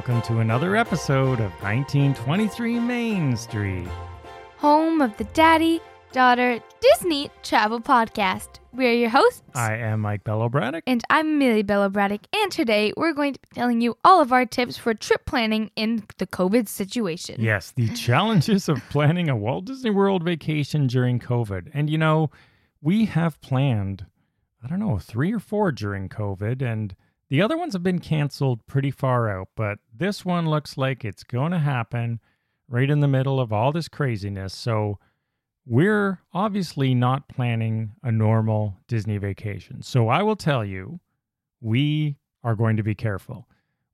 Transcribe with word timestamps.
welcome 0.00 0.22
to 0.22 0.40
another 0.40 0.76
episode 0.76 1.40
of 1.40 1.52
1923 1.62 2.78
Main 2.80 3.36
Street. 3.36 3.86
home 4.56 5.02
of 5.02 5.14
the 5.18 5.24
Daddy 5.24 5.78
Daughter 6.12 6.58
Disney 6.80 7.30
Travel 7.42 7.80
Podcast. 7.82 8.60
We're 8.72 8.94
your 8.94 9.10
hosts, 9.10 9.42
I 9.54 9.74
am 9.74 10.00
Mike 10.00 10.24
Bello 10.24 10.48
Braddock. 10.48 10.84
and 10.86 11.04
I'm 11.10 11.38
Millie 11.38 11.62
Bella 11.62 11.90
Braddock. 11.90 12.22
And 12.34 12.50
today 12.50 12.94
we're 12.96 13.12
going 13.12 13.34
to 13.34 13.40
be 13.40 13.48
telling 13.54 13.82
you 13.82 13.98
all 14.02 14.22
of 14.22 14.32
our 14.32 14.46
tips 14.46 14.78
for 14.78 14.94
trip 14.94 15.26
planning 15.26 15.70
in 15.76 16.04
the 16.16 16.26
COVID 16.26 16.66
situation. 16.66 17.36
Yes, 17.38 17.72
the 17.72 17.88
challenges 17.94 18.70
of 18.70 18.80
planning 18.88 19.28
a 19.28 19.36
Walt 19.36 19.66
Disney 19.66 19.90
World 19.90 20.22
vacation 20.24 20.86
during 20.86 21.18
COVID. 21.18 21.70
And 21.74 21.90
you 21.90 21.98
know, 21.98 22.30
we 22.80 23.04
have 23.04 23.38
planned, 23.42 24.06
I 24.64 24.66
don't 24.66 24.80
know, 24.80 24.98
three 24.98 25.30
or 25.30 25.40
four 25.40 25.72
during 25.72 26.08
COVID, 26.08 26.62
and 26.62 26.96
the 27.30 27.40
other 27.40 27.56
ones 27.56 27.72
have 27.72 27.82
been 27.82 28.00
canceled 28.00 28.66
pretty 28.66 28.90
far 28.90 29.30
out. 29.30 29.48
But 29.56 29.78
this 29.96 30.24
one 30.24 30.50
looks 30.50 30.76
like 30.76 31.04
it's 31.04 31.22
going 31.22 31.52
to 31.52 31.58
happen 31.58 32.20
right 32.68 32.90
in 32.90 33.00
the 33.00 33.08
middle 33.08 33.40
of 33.40 33.52
all 33.52 33.72
this 33.72 33.88
craziness. 33.88 34.54
So 34.54 34.98
we're 35.64 36.20
obviously 36.34 36.94
not 36.94 37.28
planning 37.28 37.92
a 38.02 38.10
normal 38.10 38.76
Disney 38.88 39.16
vacation. 39.16 39.82
So 39.82 40.08
I 40.08 40.22
will 40.22 40.36
tell 40.36 40.64
you, 40.64 41.00
we 41.60 42.16
are 42.42 42.56
going 42.56 42.76
to 42.76 42.82
be 42.82 42.94
careful. 42.94 43.46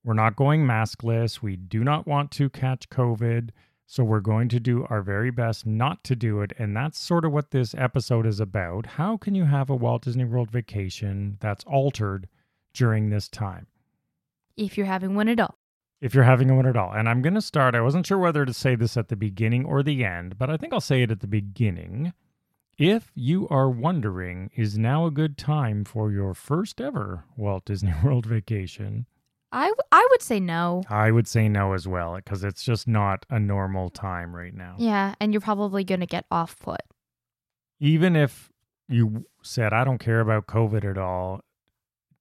We're 0.02 0.14
not 0.14 0.36
going 0.36 0.64
maskless. 0.64 1.42
We 1.42 1.56
do 1.56 1.84
not 1.84 2.06
want 2.06 2.30
to 2.32 2.48
catch 2.48 2.88
COVID. 2.88 3.50
So 3.86 4.02
we're 4.02 4.20
going 4.20 4.48
to 4.48 4.60
do 4.60 4.86
our 4.88 5.02
very 5.02 5.30
best 5.30 5.66
not 5.66 6.02
to 6.04 6.16
do 6.16 6.40
it. 6.40 6.52
And 6.58 6.76
that's 6.76 6.98
sort 6.98 7.24
of 7.24 7.32
what 7.32 7.50
this 7.50 7.74
episode 7.76 8.26
is 8.26 8.40
about. 8.40 8.86
How 8.86 9.16
can 9.16 9.34
you 9.34 9.44
have 9.44 9.68
a 9.68 9.76
Walt 9.76 10.02
Disney 10.04 10.24
World 10.24 10.50
vacation 10.50 11.36
that's 11.40 11.64
altered 11.64 12.28
during 12.76 13.10
this 13.10 13.28
time? 13.28 13.66
If 14.56 14.76
you're 14.76 14.86
having 14.86 15.14
one 15.14 15.28
at 15.28 15.40
all. 15.40 15.58
If 16.00 16.14
you're 16.14 16.24
having 16.24 16.54
one 16.54 16.66
at 16.66 16.76
all. 16.76 16.92
And 16.92 17.08
I'm 17.08 17.22
going 17.22 17.34
to 17.34 17.42
start. 17.42 17.74
I 17.74 17.80
wasn't 17.80 18.06
sure 18.06 18.18
whether 18.18 18.44
to 18.44 18.52
say 18.52 18.74
this 18.74 18.96
at 18.96 19.08
the 19.08 19.16
beginning 19.16 19.64
or 19.64 19.82
the 19.82 20.04
end, 20.04 20.38
but 20.38 20.50
I 20.50 20.56
think 20.56 20.72
I'll 20.72 20.80
say 20.80 21.02
it 21.02 21.10
at 21.10 21.20
the 21.20 21.26
beginning. 21.26 22.12
If 22.78 23.10
you 23.14 23.48
are 23.48 23.70
wondering, 23.70 24.50
is 24.54 24.76
now 24.76 25.06
a 25.06 25.10
good 25.10 25.38
time 25.38 25.84
for 25.84 26.12
your 26.12 26.34
first 26.34 26.80
ever 26.80 27.24
Walt 27.36 27.64
Disney 27.64 27.94
World 28.04 28.26
vacation? 28.26 29.06
I, 29.52 29.68
w- 29.68 29.82
I 29.90 30.06
would 30.10 30.20
say 30.20 30.40
no. 30.40 30.82
I 30.90 31.10
would 31.10 31.26
say 31.26 31.48
no 31.48 31.72
as 31.72 31.88
well 31.88 32.16
because 32.16 32.44
it's 32.44 32.62
just 32.62 32.86
not 32.86 33.24
a 33.30 33.40
normal 33.40 33.88
time 33.88 34.36
right 34.36 34.52
now. 34.52 34.74
Yeah, 34.78 35.14
and 35.20 35.32
you're 35.32 35.40
probably 35.40 35.84
going 35.84 36.00
to 36.00 36.06
get 36.06 36.26
off 36.30 36.58
put. 36.58 36.82
Even 37.80 38.16
if 38.16 38.52
you 38.88 39.24
said, 39.42 39.72
I 39.72 39.84
don't 39.84 39.98
care 39.98 40.20
about 40.20 40.46
COVID 40.46 40.84
at 40.84 40.98
all, 40.98 41.40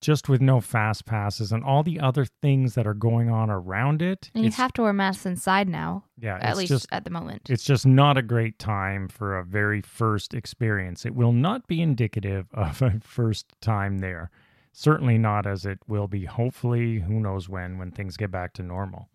just 0.01 0.29
with 0.29 0.41
no 0.41 0.61
fast 0.61 1.05
passes 1.05 1.51
and 1.51 1.63
all 1.63 1.83
the 1.83 1.99
other 1.99 2.25
things 2.41 2.75
that 2.75 2.85
are 2.85 2.93
going 2.93 3.29
on 3.29 3.49
around 3.49 4.01
it, 4.01 4.29
And 4.35 4.43
you 4.43 4.51
have 4.51 4.73
to 4.73 4.83
wear 4.83 4.93
masks 4.93 5.25
inside 5.25 5.67
now, 5.67 6.03
yeah, 6.17 6.38
at 6.41 6.57
least 6.57 6.69
just 6.69 6.88
at 6.91 7.03
the 7.03 7.09
moment. 7.09 7.49
it's 7.49 7.63
just 7.63 7.85
not 7.85 8.17
a 8.17 8.21
great 8.21 8.59
time 8.59 9.07
for 9.07 9.38
a 9.38 9.43
very 9.43 9.81
first 9.81 10.33
experience. 10.33 11.05
It 11.05 11.16
will 11.16 11.31
not 11.31 11.67
be 11.67 11.81
indicative 11.81 12.47
of 12.53 12.81
a 12.81 12.99
first 13.01 13.47
time 13.61 13.99
there. 13.99 14.29
Certainly 14.73 15.17
not 15.19 15.47
as 15.47 15.66
it 15.66 15.79
will 15.88 16.07
be, 16.07 16.25
hopefully, 16.25 16.99
who 16.99 17.19
knows 17.19 17.47
when, 17.47 17.77
when 17.77 17.91
things 17.91 18.17
get 18.17 18.29
back 18.29 18.53
to 18.53 18.63
normal. 18.63 19.09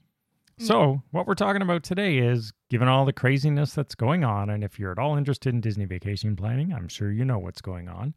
Mm. 0.58 0.66
So, 0.66 1.02
what 1.10 1.26
we're 1.26 1.34
talking 1.34 1.60
about 1.62 1.82
today 1.82 2.18
is 2.18 2.52
given 2.70 2.88
all 2.88 3.04
the 3.04 3.12
craziness 3.12 3.74
that's 3.74 3.94
going 3.94 4.24
on, 4.24 4.48
and 4.48 4.64
if 4.64 4.78
you're 4.78 4.92
at 4.92 4.98
all 4.98 5.16
interested 5.16 5.52
in 5.52 5.60
Disney 5.60 5.84
vacation 5.84 6.34
planning, 6.34 6.72
I'm 6.72 6.88
sure 6.88 7.12
you 7.12 7.26
know 7.26 7.38
what's 7.38 7.60
going 7.60 7.88
on. 7.88 8.14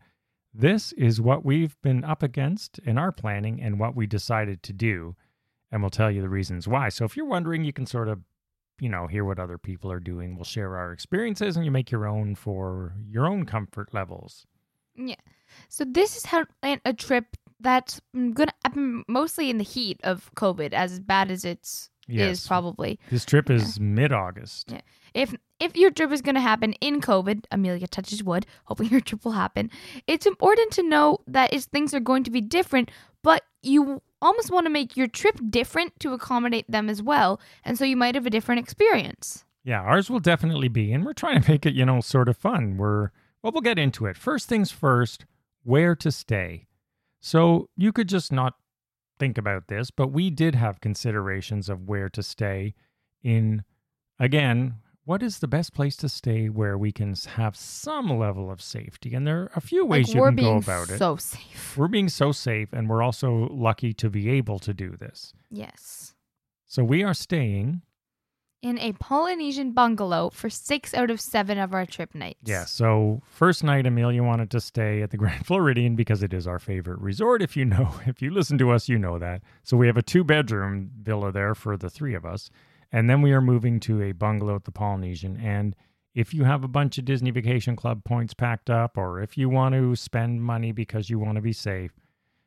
This 0.53 0.91
is 0.93 1.19
what 1.19 1.43
we've 1.43 1.79
been 1.81 2.03
up 2.03 2.21
against 2.21 2.79
in 2.79 2.97
our 2.97 3.11
planning 3.11 3.61
and 3.61 3.79
what 3.79 3.95
we 3.95 4.05
decided 4.05 4.61
to 4.63 4.73
do, 4.73 5.15
and 5.71 5.81
we'll 5.81 5.89
tell 5.89 6.11
you 6.11 6.21
the 6.21 6.29
reasons 6.29 6.67
why. 6.67 6.89
So, 6.89 7.05
if 7.05 7.17
you're 7.17 7.25
wondering, 7.25 7.63
you 7.63 7.73
can 7.73 7.85
sort 7.85 8.07
of 8.07 8.19
you 8.79 8.89
know, 8.89 9.07
hear 9.07 9.23
what 9.23 9.39
other 9.39 9.57
people 9.57 9.91
are 9.91 9.99
doing. 9.99 10.35
We'll 10.35 10.43
share 10.43 10.75
our 10.75 10.91
experiences 10.91 11.55
and 11.55 11.65
you 11.65 11.71
make 11.71 11.91
your 11.91 12.05
own 12.05 12.35
for 12.35 12.93
your 13.07 13.27
own 13.27 13.45
comfort 13.45 13.93
levels. 13.93 14.45
Yeah. 14.95 15.15
So 15.69 15.85
this 15.85 16.17
is 16.17 16.25
how 16.25 16.45
a 16.63 16.93
trip 16.93 17.37
that's 17.59 18.01
mm, 18.15 18.33
going 18.33 18.49
to 18.49 18.53
happen 18.65 19.03
mostly 19.07 19.49
in 19.49 19.57
the 19.57 19.63
heat 19.63 19.99
of 20.03 20.29
COVID, 20.35 20.73
as 20.73 20.99
bad 20.99 21.31
as 21.31 21.45
it's 21.45 21.89
Yes. 22.13 22.39
is 22.39 22.47
probably. 22.47 22.99
This 23.09 23.25
trip 23.25 23.49
is 23.49 23.79
mid 23.79 24.11
August. 24.11 24.71
Yeah. 24.71 24.81
If 25.13 25.35
if 25.59 25.75
your 25.77 25.91
trip 25.91 26.11
is 26.11 26.21
going 26.21 26.35
to 26.35 26.41
happen 26.41 26.73
in 26.73 27.01
COVID, 27.01 27.45
Amelia 27.51 27.87
touches 27.87 28.23
wood, 28.23 28.45
hoping 28.65 28.89
your 28.89 29.01
trip 29.01 29.23
will 29.25 29.33
happen. 29.33 29.69
It's 30.07 30.25
important 30.25 30.71
to 30.73 30.83
know 30.83 31.19
that 31.27 31.53
is 31.53 31.65
things 31.65 31.93
are 31.93 31.99
going 31.99 32.23
to 32.23 32.31
be 32.31 32.41
different, 32.41 32.91
but 33.23 33.43
you 33.61 34.01
almost 34.21 34.51
want 34.51 34.65
to 34.65 34.69
make 34.69 34.97
your 34.97 35.07
trip 35.07 35.39
different 35.49 35.99
to 35.99 36.13
accommodate 36.13 36.69
them 36.69 36.89
as 36.89 37.01
well, 37.01 37.39
and 37.63 37.77
so 37.77 37.85
you 37.85 37.97
might 37.97 38.15
have 38.15 38.25
a 38.25 38.29
different 38.29 38.59
experience. 38.59 39.45
Yeah, 39.63 39.81
ours 39.81 40.09
will 40.09 40.19
definitely 40.19 40.67
be, 40.67 40.91
and 40.91 41.05
we're 41.05 41.13
trying 41.13 41.41
to 41.41 41.51
make 41.51 41.65
it, 41.65 41.73
you 41.73 41.85
know, 41.85 42.01
sort 42.01 42.27
of 42.27 42.37
fun. 42.37 42.77
We're 42.77 43.11
well, 43.41 43.51
we'll 43.51 43.61
get 43.61 43.77
into 43.77 44.05
it. 44.05 44.17
First 44.17 44.47
things 44.47 44.71
first, 44.71 45.25
where 45.63 45.95
to 45.95 46.11
stay. 46.11 46.67
So 47.19 47.69
you 47.75 47.91
could 47.91 48.09
just 48.09 48.31
not 48.31 48.55
think 49.23 49.37
about 49.37 49.69
this, 49.69 49.89
but 49.89 50.07
we 50.07 50.29
did 50.29 50.53
have 50.53 50.81
considerations 50.81 51.69
of 51.69 51.87
where 51.87 52.09
to 52.09 52.21
stay 52.21 52.73
in 53.23 53.63
again, 54.19 54.75
what 55.05 55.23
is 55.23 55.39
the 55.39 55.47
best 55.47 55.73
place 55.73 55.95
to 55.95 56.09
stay 56.09 56.49
where 56.49 56.77
we 56.77 56.91
can 56.91 57.15
have 57.35 57.55
some 57.55 58.09
level 58.19 58.51
of 58.51 58.61
safety? 58.61 59.13
And 59.13 59.25
there 59.25 59.43
are 59.43 59.51
a 59.55 59.61
few 59.61 59.85
ways 59.85 60.07
like 60.09 60.15
you 60.15 60.21
we're 60.21 60.27
can 60.27 60.35
go 60.35 60.41
being 60.41 60.57
about 60.57 60.89
it. 60.89 60.97
so 60.97 61.15
safe. 61.15 61.77
We're 61.77 61.87
being 61.87 62.09
so 62.09 62.33
safe, 62.33 62.73
and 62.73 62.89
we're 62.89 63.01
also 63.01 63.47
lucky 63.49 63.93
to 63.93 64.09
be 64.09 64.29
able 64.29 64.59
to 64.59 64.73
do 64.73 64.97
this. 64.97 65.33
Yes. 65.49 66.15
So 66.65 66.83
we 66.83 67.01
are 67.01 67.13
staying. 67.13 67.81
In 68.63 68.79
a 68.79 68.93
Polynesian 68.93 69.73
bungalow 69.73 70.29
for 70.29 70.49
six 70.49 70.93
out 70.93 71.11
of 71.11 71.19
seven 71.19 71.57
of 71.57 71.73
our 71.73 71.85
trip 71.85 72.15
nights. 72.15 72.39
Yeah. 72.45 72.63
So 72.63 73.21
first 73.29 73.63
night, 73.63 73.85
Amelia 73.85 74.23
wanted 74.23 74.49
to 74.51 74.61
stay 74.61 75.01
at 75.01 75.11
the 75.11 75.17
Grand 75.23 75.45
Floridian 75.45 75.95
because 75.95 76.23
it 76.23 76.33
is 76.33 76.47
our 76.47 76.59
favorite 76.59 76.99
resort. 76.99 77.41
If 77.41 77.55
you 77.57 77.65
know, 77.65 77.93
if 78.07 78.21
you 78.21 78.31
listen 78.31 78.57
to 78.59 78.71
us, 78.71 78.87
you 78.87 78.97
know 78.97 79.19
that. 79.19 79.41
So 79.63 79.77
we 79.77 79.85
have 79.87 79.97
a 79.97 80.01
two 80.01 80.23
bedroom 80.23 80.91
villa 81.01 81.31
there 81.31 81.53
for 81.53 81.75
the 81.75 81.89
three 81.89 82.15
of 82.15 82.25
us, 82.25 82.49
and 82.91 83.09
then 83.09 83.21
we 83.21 83.33
are 83.33 83.41
moving 83.41 83.79
to 83.81 84.01
a 84.01 84.13
bungalow 84.13 84.55
at 84.55 84.63
the 84.63 84.71
Polynesian. 84.71 85.37
And 85.37 85.75
if 86.15 86.33
you 86.33 86.45
have 86.45 86.63
a 86.63 86.67
bunch 86.69 86.97
of 86.97 87.05
Disney 87.05 87.31
Vacation 87.31 87.75
Club 87.75 88.03
points 88.05 88.33
packed 88.33 88.69
up, 88.69 88.97
or 88.97 89.21
if 89.21 89.37
you 89.37 89.49
want 89.49 89.75
to 89.75 89.95
spend 89.95 90.41
money 90.41 90.71
because 90.71 91.09
you 91.09 91.19
want 91.19 91.35
to 91.35 91.41
be 91.41 91.53
safe, 91.53 91.91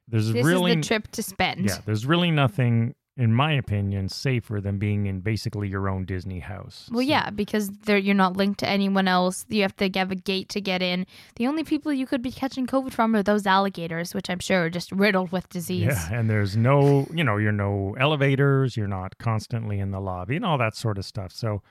there's 0.09 0.33
This 0.33 0.45
really 0.45 0.73
is 0.73 0.77
the 0.79 0.83
trip 0.83 1.09
to 1.13 1.23
spend. 1.23 1.67
Yeah, 1.67 1.79
there's 1.85 2.07
really 2.07 2.31
nothing, 2.31 2.95
in 3.19 3.33
my 3.33 3.53
opinion, 3.53 4.09
safer 4.11 4.61
than 4.61 4.79
being 4.79 5.07
in 5.07 5.21
basically 5.21 5.69
your 5.69 5.89
own 5.89 6.05
Disney 6.05 6.41
house. 6.41 6.89
Well, 6.93 6.99
So- 7.03 7.09
yeah, 7.09 7.31
because 7.31 7.71
you're 7.87 8.15
not 8.15 8.37
linked 8.37 8.61
to 8.61 8.69
anyone 8.69 9.09
else. 9.09 9.47
You 9.49 9.63
have 9.63 9.75
to 9.77 9.89
have 9.99 10.11
a 10.11 10.15
gate 10.17 10.49
to 10.51 10.61
get 10.61 10.83
in. 10.83 11.07
The 11.37 11.47
only 11.47 11.65
people 11.65 11.93
you 11.93 12.07
could 12.07 12.21
be 12.21 12.31
catching 12.31 12.67
COVID 12.67 12.93
from 12.93 13.17
are 13.17 13.23
those 13.23 13.47
alligators, 13.47 14.13
which 14.15 14.29
I'm 14.29 14.39
sure 14.41 14.65
are 14.65 14.71
just 14.71 14.93
riddled 14.93 15.33
with 15.33 15.49
disease. 15.49 15.85
Yeah, 15.87 16.13
and 16.13 16.29
there's 16.29 16.57
no, 16.59 17.07
you 17.13 17.25
know, 17.25 17.39
you're 17.39 17.53
no 17.53 17.95
elevators, 17.99 18.77
you're 18.77 18.87
not 18.87 19.17
constantly 19.19 19.79
in 19.79 19.93
the 19.93 20.01
lobby 20.01 20.37
and 20.37 20.45
all 20.45 20.59
that 20.59 20.75
sort 20.75 20.99
of 20.99 21.05
stuff. 21.07 21.33
So 21.33 21.63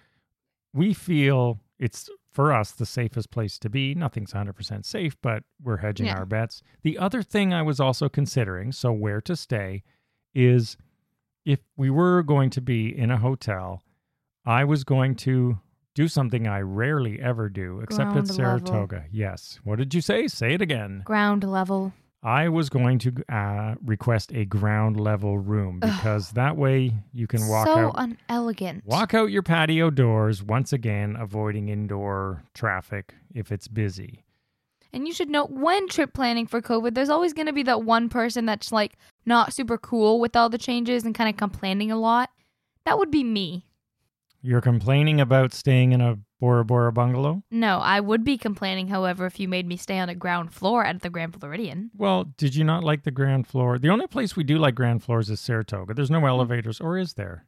we 0.74 0.94
feel 0.94 1.60
it's 1.80 2.10
for 2.32 2.52
us 2.52 2.72
the 2.72 2.86
safest 2.86 3.30
place 3.32 3.60
to 3.60 3.70
be. 3.70 3.94
Nothing's 3.96 4.34
100% 4.34 4.84
safe, 4.86 5.16
but 5.22 5.44
we're 5.62 5.78
hedging 5.78 6.08
Yeah. 6.08 6.18
our 6.18 6.26
bets. 6.26 6.62
The 6.82 6.98
other 6.98 7.22
thing 7.22 7.54
I 7.54 7.62
was 7.62 7.80
also 7.80 8.10
considering, 8.10 8.72
so 8.72 8.92
where 8.92 9.22
to 9.22 9.36
stay, 9.36 9.84
is 10.34 10.76
if 11.46 11.60
we 11.78 11.90
were 11.90 12.24
going 12.24 12.50
to 12.52 12.62
be 12.62 12.98
in 12.98 13.12
a 13.12 13.18
hotel, 13.18 13.82
I 14.46 14.64
was 14.64 14.84
going 14.84 15.16
to 15.18 15.60
do 15.94 16.08
something 16.08 16.48
I 16.48 16.60
rarely 16.60 17.22
ever 17.22 17.48
do, 17.50 17.80
except 17.82 18.10
at 18.10 18.14
Ground 18.14 18.30
level. 18.30 18.36
Saratoga. 18.36 19.06
Yes. 19.12 19.60
What 19.64 19.78
did 19.80 19.94
you 19.94 20.02
say? 20.02 20.28
Say 20.28 20.54
it 20.54 20.62
again. 20.62 21.02
Ground 21.06 21.44
level. 21.44 21.94
I 22.22 22.50
was 22.50 22.70
going 22.70 22.98
to 23.00 23.14
uh, 23.30 23.76
request 23.86 24.32
a 24.34 24.46
ground 24.46 25.00
level 25.00 25.38
room 25.38 25.80
because 25.80 26.32
that 26.32 26.58
way 26.58 26.92
you 27.14 27.28
can 27.28 27.48
walk 27.48 27.68
so 27.68 27.78
out 27.78 27.94
unelegant. 27.98 28.84
walk 28.84 29.14
out 29.14 29.30
your 29.30 29.44
patio 29.44 29.92
doors 29.92 30.42
once 30.42 30.74
again 30.74 31.16
avoiding 31.20 31.70
indoor 31.70 32.44
traffic 32.56 33.14
if 33.36 33.52
it's 33.52 33.68
busy. 33.68 34.25
And 34.96 35.06
you 35.06 35.14
should 35.14 35.30
know 35.30 35.46
when 35.46 35.90
trip 35.90 36.14
planning 36.14 36.48
for 36.48 36.62
COVID, 36.62 36.96
there's 36.96 37.10
always 37.10 37.34
going 37.34 37.48
to 37.48 37.54
be 37.54 37.64
that 37.64 37.84
one 37.84 38.08
person 38.08 38.46
that's 38.46 38.72
like 38.72 38.94
not 39.26 39.52
super 39.52 39.78
cool 39.78 40.22
with 40.22 40.38
all 40.38 40.48
the 40.48 40.58
changes 40.58 41.04
and 41.04 41.14
kind 41.14 41.30
of 41.30 41.36
complaining 41.36 41.92
a 41.92 41.98
lot. 41.98 42.30
That 42.86 42.98
would 42.98 43.12
be 43.12 43.22
me. 43.22 43.66
You're 44.42 44.62
complaining 44.62 45.20
about 45.20 45.54
staying 45.54 45.92
in 45.92 46.00
a 46.00 46.20
Bora 46.40 46.64
Bora 46.64 46.94
bungalow? 46.94 47.44
No, 47.52 47.80
I 47.80 48.00
would 48.00 48.24
be 48.24 48.38
complaining, 48.38 48.88
however, 48.88 49.26
if 49.26 49.38
you 49.38 49.50
made 49.50 49.68
me 49.68 49.76
stay 49.76 50.00
on 50.00 50.08
a 50.08 50.16
ground 50.16 50.54
floor 50.54 50.86
at 50.86 51.02
the 51.02 51.10
Grand 51.10 51.38
Floridian. 51.38 51.92
Well, 51.98 52.26
did 52.38 52.56
you 52.56 52.64
not 52.64 52.84
like 52.84 53.04
the 53.04 53.12
ground 53.12 53.48
floor? 53.48 53.78
The 53.78 53.90
only 53.90 54.08
place 54.08 54.36
we 54.36 54.44
do 54.46 54.58
like 54.58 54.76
ground 54.76 55.04
floors 55.04 55.30
is 55.30 55.42
Saratoga. 55.42 55.94
There's 55.94 56.12
no 56.12 56.26
elevators, 56.26 56.80
or 56.80 56.98
is 56.98 57.16
there? 57.16 57.46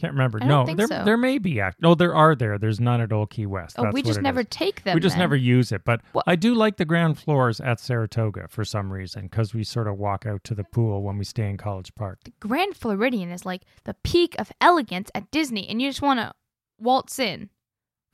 I 0.00 0.06
can't 0.06 0.14
remember. 0.14 0.38
No, 0.40 0.64
there 0.64 0.86
so. 0.86 1.04
there 1.04 1.18
may 1.18 1.36
be. 1.36 1.60
Act- 1.60 1.82
no, 1.82 1.94
there 1.94 2.14
are 2.14 2.34
there. 2.34 2.56
There's 2.56 2.80
none 2.80 3.02
at 3.02 3.12
Old 3.12 3.28
Key 3.30 3.44
West. 3.44 3.76
Oh, 3.78 3.82
That's 3.82 3.94
we 3.94 4.02
just 4.02 4.22
never 4.22 4.40
is. 4.40 4.46
take 4.48 4.82
them. 4.84 4.94
we 4.94 5.00
just 5.00 5.14
then. 5.14 5.20
never 5.20 5.36
use 5.36 5.72
it. 5.72 5.84
But 5.84 6.00
Well- 6.14 6.24
I 6.26 6.36
do 6.36 6.54
like 6.54 6.78
the 6.78 6.86
ground 6.86 7.18
floors 7.18 7.60
at 7.60 7.80
Saratoga 7.80 8.48
for 8.48 8.64
some 8.64 8.90
reason 8.90 9.24
because 9.24 9.52
we 9.52 9.62
sort 9.62 9.86
of 9.88 9.98
walk 9.98 10.24
out 10.24 10.42
to 10.44 10.54
the 10.54 10.64
pool 10.64 11.02
when 11.02 11.18
we 11.18 11.24
stay 11.24 11.50
in 11.50 11.58
Congress 11.58 11.90
Park. 11.90 12.20
The 12.24 12.32
Grand 12.40 12.76
Floridian 12.76 13.30
is 13.30 13.44
like 13.44 13.62
the 13.84 13.94
peak 14.02 14.34
of 14.38 14.50
elegance 14.60 15.10
at 15.14 15.30
Disney, 15.30 15.68
and 15.68 15.82
you 15.82 15.90
just 15.90 16.00
want 16.00 16.18
to 16.20 16.32
waltz 16.78 17.18
in 17.18 17.50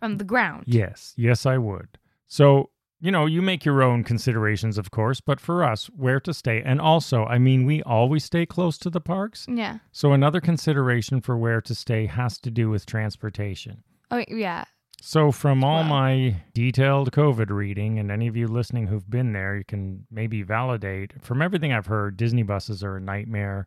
from 0.00 0.16
the 0.16 0.24
ground. 0.24 0.64
Yes, 0.66 1.14
yes, 1.16 1.46
I 1.46 1.56
would. 1.58 1.98
So, 2.26 2.70
you 3.00 3.10
know, 3.10 3.26
you 3.26 3.42
make 3.42 3.64
your 3.64 3.82
own 3.82 4.04
considerations, 4.04 4.78
of 4.78 4.90
course, 4.90 5.20
but 5.20 5.38
for 5.40 5.62
us, 5.62 5.86
where 5.96 6.20
to 6.20 6.32
stay. 6.32 6.62
And 6.64 6.80
also, 6.80 7.24
I 7.24 7.38
mean, 7.38 7.66
we 7.66 7.82
always 7.82 8.24
stay 8.24 8.46
close 8.46 8.78
to 8.78 8.90
the 8.90 9.00
parks. 9.00 9.46
Yeah. 9.48 9.78
So, 9.92 10.12
another 10.12 10.40
consideration 10.40 11.20
for 11.20 11.36
where 11.36 11.60
to 11.60 11.74
stay 11.74 12.06
has 12.06 12.38
to 12.38 12.50
do 12.50 12.70
with 12.70 12.86
transportation. 12.86 13.82
Oh, 14.10 14.24
yeah. 14.28 14.64
So, 15.02 15.30
from 15.30 15.62
all 15.62 15.82
Wow. 15.82 15.88
my 15.88 16.36
detailed 16.54 17.12
COVID 17.12 17.50
reading, 17.50 17.98
and 17.98 18.10
any 18.10 18.28
of 18.28 18.36
you 18.36 18.48
listening 18.48 18.86
who've 18.86 19.08
been 19.10 19.32
there, 19.34 19.56
you 19.58 19.64
can 19.64 20.06
maybe 20.10 20.42
validate 20.42 21.12
from 21.22 21.42
everything 21.42 21.72
I've 21.72 21.86
heard, 21.86 22.16
Disney 22.16 22.44
buses 22.44 22.82
are 22.82 22.96
a 22.96 23.00
nightmare 23.00 23.66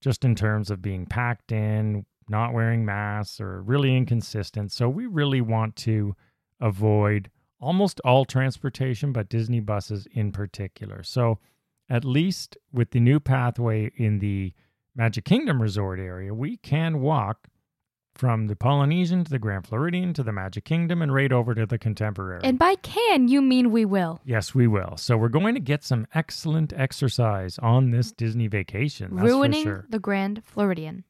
just 0.00 0.24
in 0.24 0.34
terms 0.34 0.70
of 0.70 0.80
being 0.80 1.04
packed 1.04 1.52
in, 1.52 2.06
not 2.28 2.54
wearing 2.54 2.86
masks, 2.86 3.38
or 3.38 3.60
really 3.62 3.94
inconsistent. 3.94 4.72
So, 4.72 4.88
we 4.88 5.04
really 5.06 5.42
want 5.42 5.76
to 5.76 6.16
avoid 6.58 7.28
almost 7.62 8.00
all 8.04 8.24
transportation, 8.24 9.12
but 9.12 9.28
Disney 9.28 9.60
buses 9.60 10.06
in 10.12 10.32
particular. 10.32 11.02
So, 11.02 11.38
at 11.88 12.04
least 12.04 12.56
with 12.72 12.90
the 12.90 13.00
new 13.00 13.20
pathway 13.20 13.90
in 13.96 14.18
the 14.18 14.52
Magic 14.94 15.24
Kingdom 15.24 15.60
Resort 15.60 15.98
area, 15.98 16.34
we 16.34 16.56
can 16.56 17.00
walk 17.00 17.48
from 18.14 18.46
the 18.46 18.56
Polynesian 18.56 19.24
to 19.24 19.30
the 19.30 19.38
Grand 19.38 19.66
Floridian 19.66 20.12
to 20.14 20.22
the 20.22 20.32
Magic 20.32 20.64
Kingdom 20.64 21.00
and 21.02 21.12
right 21.12 21.32
over 21.32 21.54
to 21.54 21.64
the 21.64 21.78
Contemporary. 21.78 22.42
And 22.44 22.58
by 22.58 22.74
can, 22.76 23.28
you 23.28 23.40
mean 23.40 23.72
we 23.72 23.84
will. 23.84 24.20
yes, 24.24 24.54
we 24.54 24.66
will. 24.66 24.96
So 24.96 25.16
we're 25.16 25.28
going 25.28 25.54
to 25.54 25.60
get 25.60 25.82
some 25.82 26.06
excellent 26.14 26.72
exercise 26.74 27.58
on 27.58 27.90
this 27.90 28.12
Disney 28.12 28.48
vacation. 28.48 29.16
That's 29.16 29.26
Ruining 29.26 29.64
for 29.64 29.68
sure. 29.68 29.86
the 29.88 29.98
Grand 29.98 30.42
Floridian. 30.44 31.04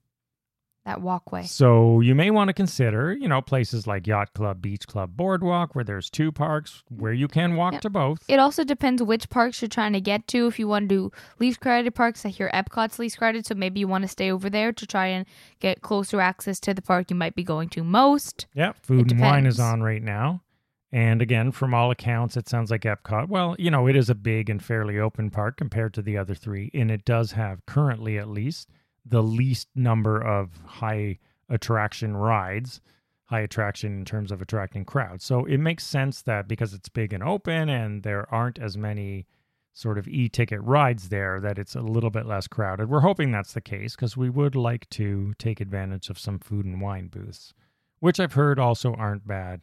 That 0.84 1.00
walkway. 1.00 1.44
So 1.44 2.00
you 2.00 2.12
may 2.16 2.32
want 2.32 2.48
to 2.48 2.52
consider, 2.52 3.12
you 3.12 3.28
know, 3.28 3.40
places 3.40 3.86
like 3.86 4.08
Yacht 4.08 4.34
Club, 4.34 4.60
Beach 4.60 4.84
Club, 4.88 5.16
Boardwalk, 5.16 5.76
where 5.76 5.84
there's 5.84 6.10
two 6.10 6.32
parks 6.32 6.82
where 6.88 7.12
you 7.12 7.28
can 7.28 7.54
walk 7.54 7.74
Yep. 7.74 7.82
to 7.82 7.90
both. 7.90 8.24
It 8.26 8.40
also 8.40 8.64
depends 8.64 9.00
which 9.00 9.30
parks 9.30 9.62
you're 9.62 9.68
trying 9.68 9.92
to 9.92 10.00
get 10.00 10.26
to. 10.28 10.48
If 10.48 10.58
you 10.58 10.66
want 10.66 10.88
to 10.88 10.94
do 10.94 11.12
least 11.38 11.60
crowded 11.60 11.94
parks, 11.94 12.26
I 12.26 12.30
hear 12.30 12.50
Epcot's 12.52 12.98
least 12.98 13.18
crowded, 13.18 13.46
so 13.46 13.54
maybe 13.54 13.78
you 13.78 13.86
want 13.86 14.02
to 14.02 14.08
stay 14.08 14.32
over 14.32 14.50
there 14.50 14.72
to 14.72 14.84
try 14.84 15.06
and 15.06 15.24
get 15.60 15.82
closer 15.82 16.20
access 16.20 16.58
to 16.60 16.74
the 16.74 16.82
park 16.82 17.10
you 17.10 17.16
might 17.16 17.36
be 17.36 17.44
going 17.44 17.68
to 17.70 17.84
most. 17.84 18.46
Yeah, 18.52 18.72
food 18.82 19.12
and 19.12 19.20
wine 19.20 19.46
is 19.46 19.60
on 19.60 19.82
right 19.84 20.02
now. 20.02 20.42
And 20.90 21.22
again, 21.22 21.52
from 21.52 21.72
all 21.74 21.90
accounts, 21.92 22.36
it 22.36 22.48
sounds 22.48 22.72
like 22.72 22.82
Epcot. 22.82 23.28
Well, 23.28 23.54
you 23.58 23.70
know, 23.70 23.86
it 23.86 23.94
is 23.96 24.10
a 24.10 24.14
big 24.16 24.50
and 24.50 24.62
fairly 24.62 24.98
open 24.98 25.30
park 25.30 25.56
compared 25.56 25.94
to 25.94 26.02
the 26.02 26.18
other 26.18 26.34
three, 26.34 26.70
and 26.74 26.90
it 26.90 27.04
does 27.04 27.32
have 27.32 27.64
currently 27.66 28.18
at 28.18 28.28
least 28.28 28.68
the 29.04 29.22
least 29.22 29.68
number 29.74 30.20
of 30.20 30.50
high 30.64 31.18
attraction 31.48 32.16
rides, 32.16 32.80
high 33.24 33.40
attraction 33.40 33.98
in 33.98 34.04
terms 34.04 34.30
of 34.30 34.42
attracting 34.42 34.84
crowds. 34.84 35.24
So 35.24 35.44
it 35.44 35.58
makes 35.58 35.84
sense 35.84 36.22
that 36.22 36.48
because 36.48 36.74
it's 36.74 36.88
big 36.88 37.12
and 37.12 37.22
open 37.22 37.68
and 37.68 38.02
there 38.02 38.32
aren't 38.32 38.58
as 38.58 38.76
many 38.76 39.26
sort 39.74 39.96
of 39.96 40.06
e-ticket 40.06 40.60
rides 40.62 41.08
there 41.08 41.40
that 41.40 41.58
it's 41.58 41.74
a 41.74 41.80
little 41.80 42.10
bit 42.10 42.26
less 42.26 42.46
crowded. 42.46 42.90
We're 42.90 43.00
hoping 43.00 43.32
that's 43.32 43.54
the 43.54 43.60
case 43.60 43.96
because 43.96 44.16
we 44.16 44.28
would 44.28 44.54
like 44.54 44.88
to 44.90 45.32
take 45.38 45.60
advantage 45.60 46.10
of 46.10 46.18
some 46.18 46.38
food 46.38 46.66
and 46.66 46.80
wine 46.80 47.08
booths, 47.08 47.54
which 48.00 48.20
I've 48.20 48.34
heard 48.34 48.58
also 48.58 48.92
aren't 48.94 49.26
bad 49.26 49.62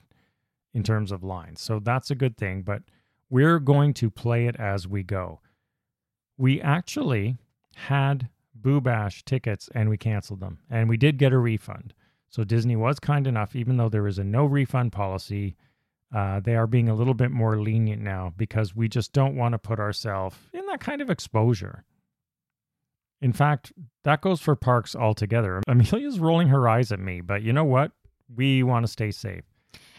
in 0.74 0.82
terms 0.84 1.12
of 1.12 1.24
lines. 1.24 1.62
So 1.62 1.80
that's 1.80 2.10
a 2.10 2.16
good 2.16 2.38
thing, 2.38 2.64
but 2.64 2.82
we're 3.30 3.60
going 3.60 3.94
to 3.96 4.10
play 4.10 4.48
it 4.48 4.56
as 4.56 4.88
we 4.88 5.04
go. 5.04 5.42
We 6.38 6.60
actually 6.60 7.38
had 7.76 8.30
Boo 8.62 8.82
Bash 8.82 9.24
tickets 9.24 9.70
and 9.74 9.90
we 9.90 9.98
canceled 9.98 10.40
them, 10.40 10.60
and 10.70 10.90
we 10.90 10.98
did 10.98 11.18
get 11.18 11.34
a 11.34 11.38
refund. 11.38 11.94
So 12.30 12.44
Disney 12.44 12.76
was 12.76 13.00
kind 13.00 13.26
enough, 13.26 13.56
even 13.56 13.78
though 13.78 13.90
there 13.90 14.08
is 14.08 14.20
a 14.20 14.24
no 14.24 14.46
refund 14.46 14.92
policy. 14.92 15.56
Uh, 16.14 16.40
they 16.40 16.56
are 16.56 16.68
being 16.68 16.90
a 16.90 16.96
little 16.96 17.14
bit 17.14 17.32
more 17.32 17.60
lenient 17.60 18.02
now 18.02 18.34
because 18.36 18.76
we 18.76 18.88
just 18.88 19.14
don't 19.14 19.36
want 19.36 19.54
to 19.54 19.60
put 19.60 19.80
ourselves 19.80 20.36
in 20.54 20.66
that 20.68 20.80
kind 20.80 21.02
of 21.02 21.10
exposure. 21.10 21.84
In 23.22 23.34
fact, 23.34 23.74
that 24.04 24.22
goes 24.22 24.40
for 24.40 24.56
parks 24.56 24.96
altogether. 24.96 25.62
Amelia's 25.68 26.20
rolling 26.20 26.48
her 26.48 26.68
eyes 26.68 26.92
at 26.92 27.00
me, 27.00 27.22
but 27.22 27.42
you 27.42 27.52
know 27.52 27.66
what? 27.66 27.92
We 28.34 28.64
want 28.64 28.86
to 28.86 28.92
stay 28.92 29.12
safe. 29.12 29.44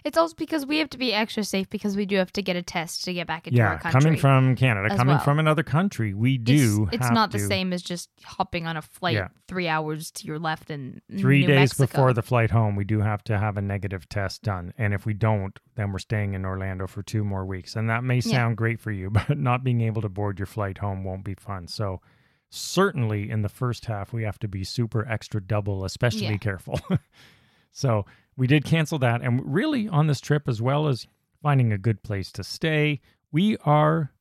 It's 0.04 0.16
also 0.18 0.34
because 0.36 0.64
we 0.66 0.78
have 0.78 0.90
to 0.90 0.98
be 0.98 1.12
extra 1.12 1.44
safe 1.44 1.68
because 1.70 1.96
we 1.96 2.06
do 2.06 2.16
have 2.16 2.32
to 2.32 2.42
get 2.42 2.56
a 2.56 2.62
test 2.62 3.04
to 3.04 3.12
get 3.12 3.26
back 3.26 3.46
into 3.46 3.58
yeah, 3.58 3.68
our 3.70 3.78
country. 3.78 4.00
coming 4.00 4.18
from 4.18 4.56
Canada, 4.56 4.96
coming 4.96 5.14
well. 5.16 5.24
from 5.24 5.38
another 5.38 5.62
country, 5.62 6.14
we 6.14 6.38
do. 6.38 6.88
it's 6.92 7.04
have 7.04 7.12
not 7.14 7.32
the 7.32 7.38
same 7.38 7.72
as 7.72 7.82
just 7.82 8.08
hopping 8.24 8.66
on 8.66 8.76
a 8.76 8.82
flight 8.82 9.14
Yeah. 9.14 9.28
three 9.48 9.68
hours 9.68 10.10
to 10.12 10.26
your 10.26 10.38
left 10.38 10.70
and 10.70 11.00
Three 11.18 11.40
New 11.42 11.46
days 11.48 11.58
Mexico. 11.78 11.86
before 11.86 12.12
the 12.12 12.22
flight 12.22 12.50
home, 12.50 12.76
we 12.76 12.84
do 12.84 13.00
have 13.00 13.22
to 13.24 13.38
have 13.38 13.56
a 13.56 13.62
negative 13.62 14.08
test 14.08 14.42
done. 14.42 14.72
And 14.78 14.94
if 14.94 15.04
we 15.06 15.14
don't, 15.14 15.58
then 15.76 15.92
we're 15.92 15.98
staying 15.98 16.34
in 16.34 16.44
Orlando 16.44 16.86
for 16.86 17.02
two 17.02 17.24
more 17.24 17.44
weeks. 17.44 17.76
And 17.76 17.88
that 17.90 18.02
may 18.04 18.20
sound 18.20 18.56
great 18.56 18.80
for 18.80 18.90
you, 18.90 19.10
but 19.28 19.38
not 19.38 19.64
being 19.64 19.80
able 19.82 20.02
to 20.02 20.08
board 20.08 20.38
your 20.38 20.46
flight 20.46 20.78
home 20.78 21.04
won't 21.04 21.24
be 21.24 21.34
fun. 21.34 21.66
So, 21.68 22.00
certainly 22.48 23.30
in 23.30 23.42
the 23.42 23.48
first 23.48 23.86
half, 23.86 24.12
we 24.12 24.24
have 24.24 24.38
to 24.40 24.48
be 24.48 24.64
super 24.64 25.06
extra 25.06 25.40
double, 25.40 25.84
especially 25.84 26.22
Yeah. 26.26 26.36
careful. 26.38 26.80
so, 27.72 28.06
we 28.40 28.46
did 28.46 28.64
cancel 28.64 28.98
that. 28.98 29.20
And 29.22 29.42
really, 29.44 29.86
on 29.88 30.06
this 30.06 30.20
trip, 30.20 30.48
as 30.48 30.60
well 30.62 30.88
as 30.88 31.06
finding 31.42 31.72
a 31.72 31.78
good 31.78 32.02
place 32.02 32.32
to 32.32 32.42
stay, 32.42 33.00
we 33.30 33.56
are 33.66 34.12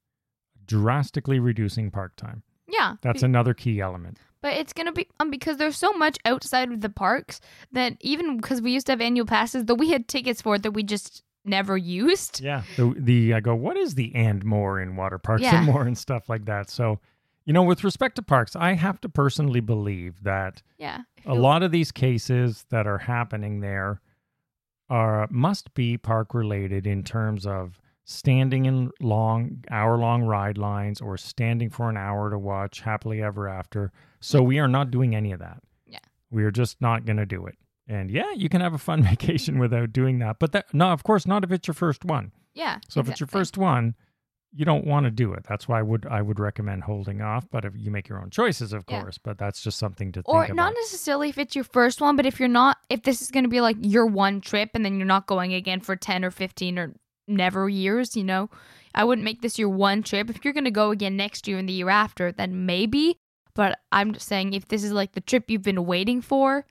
drastically 0.65 1.39
reducing 1.39 1.89
park 1.91 2.15
time. 2.15 2.43
Yeah, 2.67 2.95
That's 3.01 3.21
be- 3.21 3.25
another 3.25 3.53
key 3.53 3.79
element. 3.81 4.19
but 4.41 4.53
it's 4.53 4.73
gonna 4.73 4.91
be 4.91 5.07
um, 5.19 5.31
because 5.31 5.57
there's 5.57 5.77
so 5.77 5.91
much 5.93 6.17
outside 6.25 6.71
of 6.71 6.81
the 6.81 6.89
parks 6.89 7.39
that 7.71 7.97
even 8.01 8.37
because 8.37 8.61
we 8.61 8.71
used 8.71 8.85
to 8.87 8.91
have 8.91 9.01
annual 9.01 9.25
passes, 9.25 9.65
that 9.65 9.75
we 9.75 9.89
had 9.89 10.07
tickets 10.07 10.41
for 10.41 10.55
it 10.55 10.63
that 10.63 10.71
we 10.71 10.83
just 10.83 11.23
never 11.45 11.75
used. 11.77 12.41
Yeah. 12.41 12.61
The 12.77 12.93
the 12.97 13.33
I 13.33 13.39
go, 13.39 13.55
what 13.55 13.77
is 13.77 13.95
the 13.95 14.13
and 14.13 14.43
more 14.45 14.79
in 14.79 14.95
water 14.95 15.17
parks 15.17 15.41
Yeah. 15.43 15.57
and 15.57 15.65
more 15.65 15.83
and 15.83 15.97
stuff 15.97 16.29
like 16.29 16.45
that. 16.45 16.69
So, 16.69 16.99
you 17.45 17.53
know, 17.53 17.63
with 17.63 17.83
respect 17.83 18.15
to 18.17 18.21
parks, 18.21 18.55
I 18.55 18.73
have 18.73 19.01
to 19.01 19.09
personally 19.09 19.61
believe 19.61 20.23
that 20.23 20.61
Yeah, 20.77 20.99
a 21.25 21.33
lot 21.33 21.63
of 21.63 21.71
these 21.71 21.91
cases 21.91 22.65
that 22.69 22.85
are 22.85 22.99
happening 22.99 23.61
there 23.61 23.99
are 24.89 25.27
must 25.29 25.73
be 25.73 25.97
park 25.97 26.33
related 26.33 26.87
in 26.87 27.03
terms 27.03 27.45
of 27.45 27.79
standing 28.05 28.65
in 28.65 28.89
long 28.99 29.63
hour 29.69 29.97
long 29.97 30.23
ride 30.23 30.57
lines 30.57 30.99
or 30.99 31.15
standing 31.17 31.69
for 31.69 31.89
an 31.89 31.97
hour 31.97 32.29
to 32.31 32.39
watch 32.39 32.81
happily 32.81 33.21
ever 33.21 33.47
after. 33.47 33.91
So 34.19 34.41
we 34.41 34.57
are 34.59 34.67
not 34.67 34.89
doing 34.89 35.15
any 35.15 35.31
of 35.31 35.39
that. 35.39 35.61
Yeah. 35.85 35.99
We 36.31 36.43
are 36.43 36.51
just 36.51 36.81
not 36.81 37.05
going 37.05 37.17
to 37.17 37.25
do 37.25 37.45
it. 37.45 37.55
And 37.87 38.09
yeah, 38.09 38.31
you 38.35 38.49
can 38.49 38.61
have 38.61 38.73
a 38.73 38.79
fun 38.79 39.03
vacation 39.13 39.59
without 39.59 39.93
doing 39.93 40.19
that. 40.19 40.37
But 40.39 40.51
that 40.53 40.73
no, 40.73 40.87
of 40.87 41.03
course 41.03 41.27
not 41.27 41.43
if 41.43 41.51
it's 41.51 41.67
your 41.67 41.75
first 41.75 42.03
one. 42.03 42.31
yeah. 42.53 42.79
So 42.89 42.99
if 42.99 43.09
it's 43.09 43.19
your 43.19 43.27
first 43.27 43.57
one, 43.57 43.95
you 44.51 44.65
don't 44.65 44.85
want 44.85 45.03
to 45.05 45.11
do 45.11 45.31
it. 45.33 45.45
That's 45.47 45.67
why 45.67 45.79
I 45.79 45.81
would 45.83 46.05
I 46.07 46.21
would 46.21 46.39
recommend 46.39 46.83
holding 46.83 47.21
off. 47.21 47.47
But 47.51 47.65
if 47.65 47.73
you 47.75 47.91
make 47.91 48.09
your 48.09 48.19
own 48.21 48.29
choices, 48.31 48.73
of 48.73 48.83
Yeah. 48.87 49.01
course. 49.01 49.17
But 49.17 49.37
that's 49.37 49.61
just 49.61 49.77
something 49.77 50.11
to 50.13 50.21
or 50.25 50.45
think 50.45 50.55
not 50.55 50.71
about. 50.71 50.79
necessarily 50.81 51.29
if 51.29 51.37
it's 51.37 51.55
your 51.55 51.63
first 51.65 52.01
one, 52.01 52.15
but 52.15 52.25
if 52.25 52.39
you're 52.39 52.47
not, 52.49 52.77
if 52.89 53.03
this 53.03 53.21
is 53.21 53.29
going 53.31 53.43
to 53.43 53.49
be 53.49 53.61
like 53.61 53.77
your 53.81 54.05
one 54.07 54.41
trip 54.41 54.71
and 54.73 54.83
then 54.83 54.97
you're 54.97 55.05
not 55.05 55.27
going 55.27 55.53
again 55.53 55.79
for 55.81 55.95
10 55.95 56.25
or 56.25 56.31
15 56.31 56.79
or 56.79 56.93
never 57.27 57.69
years, 57.69 58.17
you 58.17 58.23
know, 58.23 58.49
I 58.95 59.03
wouldn't 59.03 59.23
make 59.23 59.41
this 59.41 59.59
your 59.59 59.69
one 59.69 60.01
trip. 60.01 60.29
If 60.31 60.43
you're 60.43 60.53
going 60.53 60.63
to 60.65 60.71
go 60.71 60.89
again 60.89 61.15
next 61.15 61.47
year 61.47 61.59
and 61.59 61.69
the 61.69 61.73
year 61.73 61.89
after, 61.89 62.31
then 62.31 62.65
maybe. 62.65 63.17
But 63.53 63.77
I'm 63.91 64.13
just 64.13 64.27
saying, 64.27 64.53
if 64.53 64.67
this 64.67 64.83
is 64.83 64.91
like 64.91 65.11
the 65.11 65.21
trip 65.21 65.49
you've 65.51 65.61
been 65.61 65.85
waiting 65.85 66.21
for, 66.21 66.65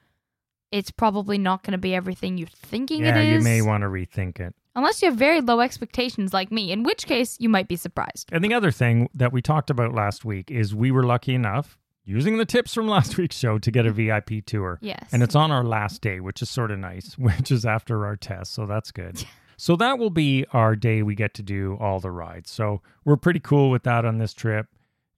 it's 0.73 0.91
probably 0.91 1.39
not 1.39 1.63
going 1.63 1.73
to 1.73 1.79
be 1.79 1.95
everything 1.95 2.39
you're 2.39 2.49
thinking 2.49 3.05
yeah, 3.05 3.19
it 3.21 3.29
is. 3.29 3.33
you 3.39 3.41
may 3.45 3.63
want 3.63 3.83
to 3.83 3.89
rethink 3.89 4.41
it. 4.41 4.55
Unless 4.79 5.03
you 5.03 5.09
have 5.09 5.19
very 5.19 5.41
low 5.41 5.59
expectations 5.59 6.33
like 6.33 6.53
me, 6.53 6.71
in 6.71 6.85
which 6.85 7.05
case 7.05 7.37
you 7.41 7.49
might 7.49 7.67
be 7.67 7.75
surprised. 7.75 8.29
And 8.31 8.45
the 8.45 8.55
other 8.55 8.71
thing 8.71 9.09
that 9.13 9.33
we 9.33 9.43
talked 9.43 9.71
about 9.71 9.93
last 9.93 10.25
week 10.25 10.53
is 10.53 10.73
we 10.73 10.93
were 10.93 11.03
lucky 11.03 11.35
enough 11.35 11.77
using 12.05 12.39
the 12.39 12.45
tips 12.45 12.75
from 12.75 12.87
last 12.97 13.19
week's 13.19 13.37
show 13.37 13.59
to 13.59 13.73
get 13.73 13.87
a 13.87 13.91
VIP 13.91 14.47
tour. 14.47 14.79
Yes. 14.81 15.09
And 15.11 15.25
it's 15.25 15.35
on 15.35 15.51
our 15.51 15.65
last 15.65 16.01
day, 16.01 16.21
which 16.21 16.41
is 16.43 16.49
sort 16.49 16.71
of 16.71 16.79
nice, 16.79 17.15
which 17.19 17.51
is 17.51 17.67
after 17.67 18.07
our 18.07 18.15
test. 18.15 18.55
So 18.55 18.67
that's 18.67 18.93
good. 18.93 19.25
so 19.57 19.75
that 19.75 19.99
will 19.99 20.11
be 20.11 20.47
our 20.53 20.77
day 20.77 21.03
we 21.03 21.17
get 21.17 21.35
to 21.35 21.43
do 21.43 21.77
all 21.81 21.99
the 21.99 22.13
rides. 22.13 22.49
So 22.49 22.81
we're 23.05 23.17
pretty 23.17 23.41
cool 23.41 23.71
with 23.71 23.83
that 23.83 24.05
on 24.05 24.19
this 24.19 24.33
trip. 24.33 24.69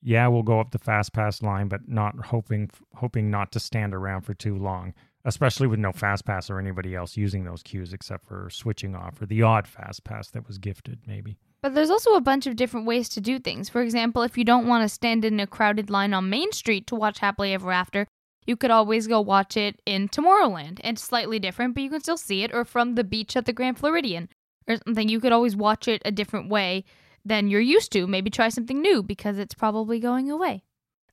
Yeah, 0.02 0.26
we'll 0.28 0.42
go 0.42 0.58
up 0.58 0.70
the 0.70 0.78
fast 0.78 1.12
pass 1.12 1.42
line, 1.42 1.68
but 1.68 1.86
not 1.86 2.14
hoping 2.24 2.70
hoping 2.94 3.30
not 3.30 3.52
to 3.52 3.60
stand 3.60 3.94
around 3.94 4.22
for 4.22 4.32
too 4.32 4.56
long, 4.56 4.94
especially 5.24 5.66
with 5.66 5.78
no 5.78 5.92
fast 5.92 6.24
pass 6.24 6.48
or 6.50 6.58
anybody 6.58 6.94
else 6.94 7.16
using 7.16 7.44
those 7.44 7.62
queues 7.62 7.92
except 7.92 8.26
for 8.26 8.48
switching 8.50 8.94
off 8.94 9.20
or 9.20 9.26
the 9.26 9.42
odd 9.42 9.66
fast 9.66 10.04
pass 10.04 10.30
that 10.30 10.46
was 10.46 10.58
gifted 10.58 11.00
maybe. 11.06 11.36
But 11.62 11.74
there's 11.74 11.90
also 11.90 12.14
a 12.14 12.22
bunch 12.22 12.46
of 12.46 12.56
different 12.56 12.86
ways 12.86 13.08
to 13.10 13.20
do 13.20 13.38
things. 13.38 13.68
For 13.68 13.82
example, 13.82 14.22
if 14.22 14.38
you 14.38 14.44
don't 14.44 14.66
want 14.66 14.82
to 14.82 14.88
stand 14.88 15.24
in 15.24 15.38
a 15.40 15.46
crowded 15.46 15.90
line 15.90 16.14
on 16.14 16.30
Main 16.30 16.52
Street 16.52 16.86
to 16.86 16.94
watch 16.94 17.18
Happily 17.18 17.52
Ever 17.52 17.70
After, 17.70 18.06
You 18.46 18.56
could 18.56 18.70
always 18.70 19.06
go 19.06 19.20
watch 19.20 19.56
it 19.56 19.80
in 19.86 20.08
Tomorrowland. 20.08 20.80
It's 20.82 21.02
slightly 21.02 21.38
different, 21.38 21.74
but 21.74 21.82
you 21.82 21.90
can 21.90 22.00
still 22.00 22.16
see 22.16 22.42
it, 22.42 22.52
or 22.52 22.64
from 22.64 22.94
the 22.94 23.04
beach 23.04 23.36
at 23.36 23.44
the 23.44 23.52
Grand 23.52 23.78
Floridian 23.78 24.28
or 24.66 24.76
something. 24.84 25.08
You 25.08 25.20
could 25.20 25.32
always 25.32 25.54
watch 25.54 25.86
it 25.86 26.02
a 26.04 26.10
different 26.10 26.48
way 26.48 26.84
than 27.24 27.48
you're 27.48 27.60
used 27.60 27.92
to. 27.92 28.06
Maybe 28.06 28.30
try 28.30 28.48
something 28.48 28.80
new 28.80 29.02
because 29.02 29.38
it's 29.38 29.54
probably 29.54 30.00
going 30.00 30.30
away. 30.30 30.64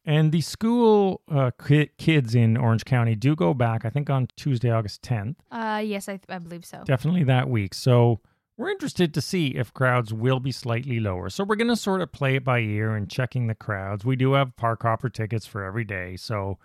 And 0.07 0.31
the 0.31 0.39
school 0.39 1.21
uh, 1.29 1.51
ki- 1.67 1.89
kids 1.97 2.33
in 2.33 2.55
Orange 2.55 2.85
County 2.85 3.13
do 3.13 3.35
go 3.35 3.53
back, 3.53 3.83
I 3.83 3.89
think, 3.89 4.09
on 4.09 4.29
Tuesday, 4.37 4.71
August 4.71 5.01
10th. 5.01 5.35
Uh, 5.51 5.81
yes, 5.85 6.07
I, 6.07 6.19
I 6.29 6.39
believe 6.39 6.63
so. 6.65 6.81
Definitely 6.85 7.25
that 7.25 7.49
week. 7.49 7.73
So 7.73 8.21
we're 8.55 8.69
interested 8.69 9.13
to 9.15 9.21
see 9.21 9.47
if 9.47 9.73
crowds 9.73 10.13
will 10.13 10.39
be 10.39 10.53
slightly 10.53 11.01
lower. 11.01 11.29
So 11.29 11.43
we're 11.43 11.57
going 11.57 11.67
to 11.67 11.75
sort 11.75 11.99
of 12.01 12.13
play 12.13 12.35
it 12.37 12.45
by 12.45 12.59
ear 12.59 12.95
and 12.95 13.09
checking 13.09 13.47
the 13.47 13.53
crowds. 13.53 14.05
We 14.05 14.15
do 14.15 14.31
have 14.33 14.55
park 14.55 14.83
hopper 14.83 15.09
tickets 15.09 15.45
for 15.45 15.65
every 15.65 15.83
day. 15.83 16.15
So 16.15 16.57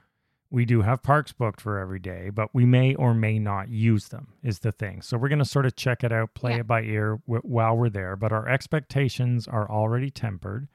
we 0.49 0.65
do 0.65 0.83
have 0.83 1.03
parks 1.03 1.33
booked 1.33 1.61
for 1.61 1.81
every 1.81 1.99
day, 1.99 2.31
but 2.31 2.55
we 2.55 2.65
may 2.65 2.95
or 2.95 3.13
may 3.13 3.41
not 3.41 3.71
use 3.71 4.09
them, 4.09 4.29
is 4.45 4.61
the 4.61 4.71
thing. 4.71 5.03
So 5.03 5.19
we're 5.19 5.29
going 5.31 5.39
to 5.41 5.45
sort 5.45 5.67
of 5.67 5.75
check 5.75 6.05
it 6.05 6.13
out, 6.13 6.35
play 6.35 6.53
Yeah. 6.53 6.59
it 6.61 6.67
by 6.69 6.83
ear 6.83 7.19
w- 7.27 7.43
while 7.43 7.77
we're 7.77 7.89
there. 7.91 8.15
But 8.15 8.31
our 8.33 8.49
expectations 8.49 9.49
are 9.49 9.69
already 9.69 10.11
tempered. 10.11 10.69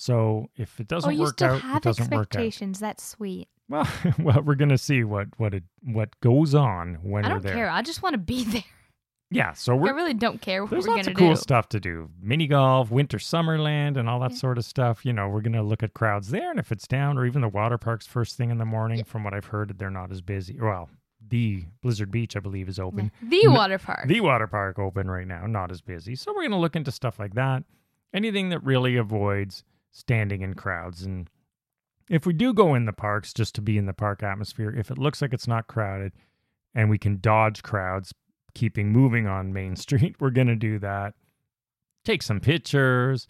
So 0.00 0.48
if 0.56 0.80
it 0.80 0.88
doesn't 0.88 1.12
oh, 1.12 1.22
work 1.22 1.42
out, 1.42 1.62
it 1.62 1.82
doesn't 1.82 2.04
work 2.04 2.12
out. 2.12 2.20
expectations. 2.20 2.80
That's 2.80 3.04
sweet. 3.04 3.48
Well, 3.68 3.86
well, 4.18 4.40
we're 4.40 4.54
gonna 4.54 4.78
see 4.78 5.04
what 5.04 5.28
what 5.36 5.52
it 5.52 5.64
what 5.82 6.18
goes 6.20 6.54
on 6.54 6.94
when 7.02 7.26
I 7.26 7.28
don't 7.28 7.42
there. 7.42 7.52
care. 7.54 7.70
I 7.70 7.82
just 7.82 8.02
want 8.02 8.14
to 8.14 8.18
be 8.18 8.44
there. 8.50 8.64
Yeah, 9.30 9.52
so 9.52 9.76
we're 9.76 9.92
I 9.92 9.94
really 9.94 10.14
don't 10.14 10.40
care 10.40 10.62
what 10.62 10.70
there's 10.70 10.86
we're 10.86 10.94
lots 10.94 11.06
gonna 11.06 11.12
of 11.12 11.18
cool 11.18 11.34
do. 11.34 11.36
stuff 11.36 11.68
to 11.68 11.80
do. 11.80 12.08
Mini 12.18 12.46
golf, 12.46 12.90
winter 12.90 13.18
summerland, 13.18 13.98
and 13.98 14.08
all 14.08 14.20
that 14.20 14.30
Yeah. 14.30 14.36
sort 14.38 14.56
of 14.56 14.64
stuff. 14.64 15.04
You 15.04 15.12
know, 15.12 15.28
we're 15.28 15.42
gonna 15.42 15.62
look 15.62 15.82
at 15.82 15.92
crowds 15.92 16.30
there, 16.30 16.50
and 16.50 16.58
if 16.58 16.72
it's 16.72 16.86
down, 16.88 17.18
or 17.18 17.26
even 17.26 17.42
the 17.42 17.48
water 17.50 17.76
parks 17.76 18.06
first 18.06 18.38
thing 18.38 18.48
in 18.48 18.56
the 18.56 18.64
morning. 18.64 18.98
Yeah. 18.98 19.04
From 19.04 19.22
what 19.22 19.34
I've 19.34 19.44
heard, 19.44 19.78
they're 19.78 19.90
not 19.90 20.10
as 20.10 20.22
busy. 20.22 20.58
Well, 20.58 20.88
the 21.28 21.64
Blizzard 21.82 22.10
Beach, 22.10 22.36
I 22.36 22.40
believe, 22.40 22.70
is 22.70 22.78
open. 22.80 23.12
The 23.22 23.48
water 23.48 23.78
park. 23.78 24.08
The 24.08 24.22
water 24.22 24.46
park 24.46 24.78
open 24.78 25.10
right 25.10 25.26
now, 25.26 25.46
not 25.46 25.70
as 25.70 25.82
busy. 25.82 26.14
So 26.14 26.32
we're 26.34 26.44
gonna 26.44 26.58
look 26.58 26.74
into 26.74 26.90
stuff 26.90 27.18
like 27.18 27.34
that. 27.34 27.64
Anything 28.14 28.48
that 28.48 28.64
really 28.64 28.96
avoids 28.96 29.62
standing 29.90 30.42
in 30.42 30.54
crowds 30.54 31.02
and 31.02 31.28
if 32.10 32.26
we 32.26 32.32
do 32.32 32.52
go 32.52 32.74
in 32.74 32.86
the 32.86 32.92
parks 32.92 33.32
just 33.32 33.54
to 33.54 33.62
be 33.62 33.78
in 33.78 33.86
the 33.86 33.92
park 33.92 34.22
atmosphere, 34.22 34.74
if 34.76 34.90
it 34.90 34.98
looks 34.98 35.22
like 35.22 35.32
it's 35.32 35.46
not 35.46 35.68
crowded 35.68 36.12
and 36.74 36.90
we 36.90 36.98
can 36.98 37.20
dodge 37.20 37.62
crowds 37.62 38.12
keeping 38.52 38.92
moving 38.92 39.28
on 39.28 39.52
Main 39.52 39.76
Street, 39.76 40.16
we're 40.18 40.30
going 40.30 40.48
to 40.48 40.56
do 40.56 40.78
that. 40.80 41.14
Take 42.04 42.22
some 42.22 42.40
pictures. 42.40 43.28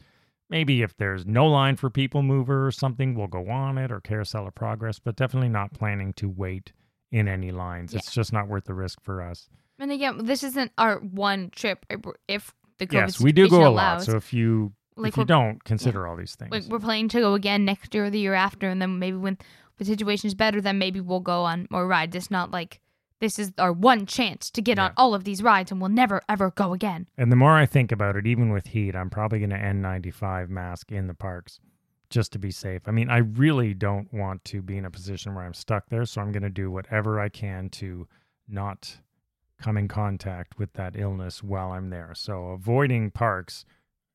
Maybe 0.49 0.83
if 0.83 0.97
there's 0.97 1.26
no 1.26 1.47
line 1.47 1.76
for 1.76 1.90
people 1.90 2.23
mover 2.23 2.67
or 2.67 2.73
something, 2.73 3.14
we'll 3.14 3.29
go 3.29 3.50
on 3.50 3.76
it 3.76 3.93
or 3.93 4.00
carousel 4.00 4.49
of 4.49 4.55
progress, 4.55 4.99
but 4.99 5.14
definitely 5.14 5.50
not 5.50 5.75
planning 5.75 6.12
to 6.14 6.29
wait 6.29 6.73
in 7.12 7.29
any 7.29 7.52
lines. 7.52 7.93
Yeah. 7.93 7.99
It's 7.99 8.12
just 8.12 8.33
not 8.33 8.49
worth 8.49 8.64
the 8.64 8.75
risk 8.75 9.00
for 9.02 9.23
us. 9.23 9.49
and 9.79 9.93
again, 9.93 10.25
this 10.25 10.43
isn't 10.43 10.73
our 10.79 10.99
one 10.99 11.50
trip. 11.50 11.85
If 12.26 12.55
the 12.79 12.87
COVID 12.87 12.93
yes, 12.93 13.21
we 13.21 13.33
do 13.33 13.43
go 13.43 13.57
situation 13.57 13.67
a 13.67 13.71
lot. 13.71 14.02
So 14.02 14.17
if 14.17 14.33
you 14.33 14.73
like 15.02 15.14
if 15.14 15.16
you 15.16 15.25
don't 15.25 15.62
consider 15.64 16.07
all 16.07 16.16
these 16.16 16.35
things, 16.35 16.50
like 16.50 16.64
we're 16.64 16.78
planning 16.78 17.09
to 17.09 17.21
go 17.21 17.35
again 17.35 17.64
next 17.64 17.95
year 17.95 18.07
or 18.07 18.11
the 18.11 18.19
year 18.19 18.35
after, 18.35 18.69
and 18.69 18.80
then 18.80 18.99
maybe 18.99 19.16
when 19.16 19.38
the 19.78 19.85
situation 19.85 20.26
is 20.26 20.35
better, 20.35 20.61
then 20.61 20.78
maybe 20.78 21.00
we'll 21.00 21.21
go 21.21 21.42
on 21.45 21.66
more 21.71 21.87
rides. 21.87 22.14
It's 22.14 22.30
not 22.30 22.50
like 22.50 22.80
this 23.21 23.38
is 23.38 23.52
our 23.59 23.73
one 23.73 24.07
chance 24.07 24.50
to 24.50 24.62
get 24.62 24.78
on 24.78 24.92
all 24.97 25.14
of 25.14 25.25
these 25.25 25.42
rides, 25.42 25.71
and 25.71 25.80
we'll 25.80 25.90
never 25.90 26.23
ever 26.28 26.50
go 26.50 26.73
again. 26.73 27.07
And 27.19 27.30
the 27.30 27.37
more 27.37 27.57
I 27.57 27.66
think 27.66 27.92
about 27.92 28.16
it, 28.16 28.26
even 28.26 28.50
with 28.50 28.69
heat, 28.69 28.97
I'm 28.97 29.11
probably 29.11 29.38
going 29.38 29.50
to 29.50 29.57
N95 29.57 30.49
mask 30.49 30.90
in 30.90 31.07
the 31.07 31.14
parks 31.14 31.61
just 32.09 32.33
to 32.33 32.38
be 32.38 32.50
safe. 32.50 32.83
I 32.87 32.90
mean, 32.90 33.09
I 33.09 33.19
really 33.19 33.73
don't 33.73 34.12
want 34.12 34.45
to 34.47 34.62
be 34.62 34.76
in 34.76 34.85
a 34.85 34.90
position 34.90 35.35
where 35.35 35.45
I'm 35.45 35.54
stuck 35.54 35.88
there, 35.88 36.04
so 36.04 36.21
I'm 36.21 36.33
going 36.33 36.42
to 36.42 36.50
do 36.50 36.71
whatever 36.71 37.21
I 37.21 37.28
can 37.28 37.69
to 37.71 38.09
not 38.49 38.99
come 39.61 39.76
in 39.76 39.88
contact 39.88 40.59
with 40.59 40.73
that 40.73 40.97
illness 40.97 41.42
while 41.42 41.73
I'm 41.73 41.90
there. 41.90 42.12
So 42.14 42.47
avoiding 42.47 43.11
parks, 43.11 43.64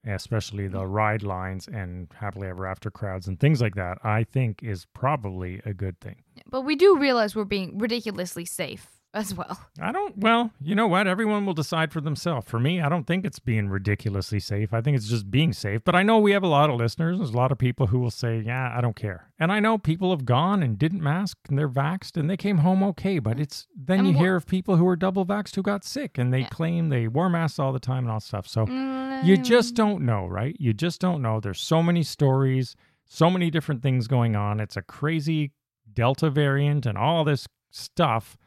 especially 0.05 0.67
the 0.67 0.79
mm-hmm. 0.79 0.91
ride 0.91 1.24
lines 1.24 1.67
and 1.67 2.07
happily 2.15 2.47
ever 2.47 2.65
after 2.65 2.91
crowds 2.91 3.27
and 3.27 3.39
things 3.39 3.62
like 3.62 3.75
that, 3.75 3.97
I 4.03 4.24
think 4.24 4.63
is 4.63 4.85
probably 4.93 5.62
a 5.65 5.74
good 5.74 6.00
thing. 6.00 6.17
But 6.50 6.62
we 6.62 6.75
do 6.75 6.97
realize 6.97 7.35
we're 7.35 7.45
being 7.45 7.77
ridiculously 7.77 8.45
safe 8.45 8.95
as 9.15 9.34
well. 9.34 9.60
I 9.81 9.91
don't. 9.91 10.17
Well, 10.17 10.51
you 10.62 10.75
know 10.75 10.88
what? 10.88 11.07
Everyone 11.07 11.45
will 11.45 11.53
decide 11.53 11.91
for 11.91 12.01
themselves. 12.01 12.48
For 12.48 12.60
me, 12.60 12.81
I 12.81 12.89
don't 12.89 13.07
think 13.07 13.25
it's 13.25 13.39
being 13.39 13.69
ridiculously 13.69 14.39
safe. 14.39 14.74
I 14.74 14.81
think 14.81 14.95
it's 14.98 15.07
just 15.07 15.31
being 15.31 15.53
safe. 15.53 15.81
But 15.84 15.95
I 15.95 16.03
know 16.03 16.19
we 16.19 16.34
have 16.34 16.43
a 16.43 16.48
lot 16.48 16.69
of 16.69 16.75
listeners. 16.75 17.17
There's 17.17 17.31
a 17.31 17.38
lot 17.38 17.51
of 17.51 17.57
people 17.57 17.88
who 17.88 18.00
will 18.00 18.12
say, 18.12 18.43
"Yeah, 18.45 18.72
I 18.77 18.81
don't 18.81 18.95
care." 18.95 19.31
And 19.39 19.51
I 19.51 19.60
know 19.60 19.77
people 19.77 20.12
have 20.12 20.25
gone 20.25 20.62
and 20.62 20.77
didn't 20.77 21.01
mask 21.01 21.38
and 21.50 21.57
they're 21.57 21.67
vaxxed 21.69 22.17
and 22.17 22.29
they 22.29 22.38
came 22.38 22.60
home 22.60 22.84
okay. 22.84 23.19
But 23.19 23.39
it's 23.39 23.67
then 23.75 24.00
And 24.00 24.07
you 24.10 24.13
wha- 24.13 24.19
hear 24.19 24.36
of 24.36 24.45
people 24.45 24.75
who 24.77 24.88
are 24.88 24.95
double 24.95 25.25
vaxxed 25.25 25.55
who 25.55 25.63
got 25.63 25.84
sick 25.84 26.17
and 26.17 26.34
they 26.34 26.41
Yeah. 26.41 26.50
claim 26.50 26.89
they 26.89 27.07
wore 27.07 27.29
masks 27.29 27.57
all 27.57 27.74
the 27.74 27.79
time 27.79 28.03
and 28.03 28.12
all 28.12 28.19
stuff. 28.19 28.48
So 28.48 28.62
you 28.67 29.38
mm, 29.38 29.43
just 29.43 29.72
um, 29.79 29.88
don't 29.88 30.05
know, 30.05 30.25
right? 30.27 30.55
You 30.60 30.74
just 30.74 31.01
don't 31.01 31.22
know. 31.22 31.39
There's 31.39 31.60
so 31.62 31.81
many 31.81 32.03
stories, 32.03 32.75
so 33.05 33.29
many 33.29 33.50
different 33.50 33.81
things 33.81 34.07
going 34.07 34.36
on. 34.36 34.60
It's 34.60 34.77
a 34.77 34.81
crazy 34.81 35.51
Delta 35.93 36.29
variant 36.29 36.86
and 36.86 36.98
all 36.98 37.24
this 37.24 37.48
stuff 37.72 38.38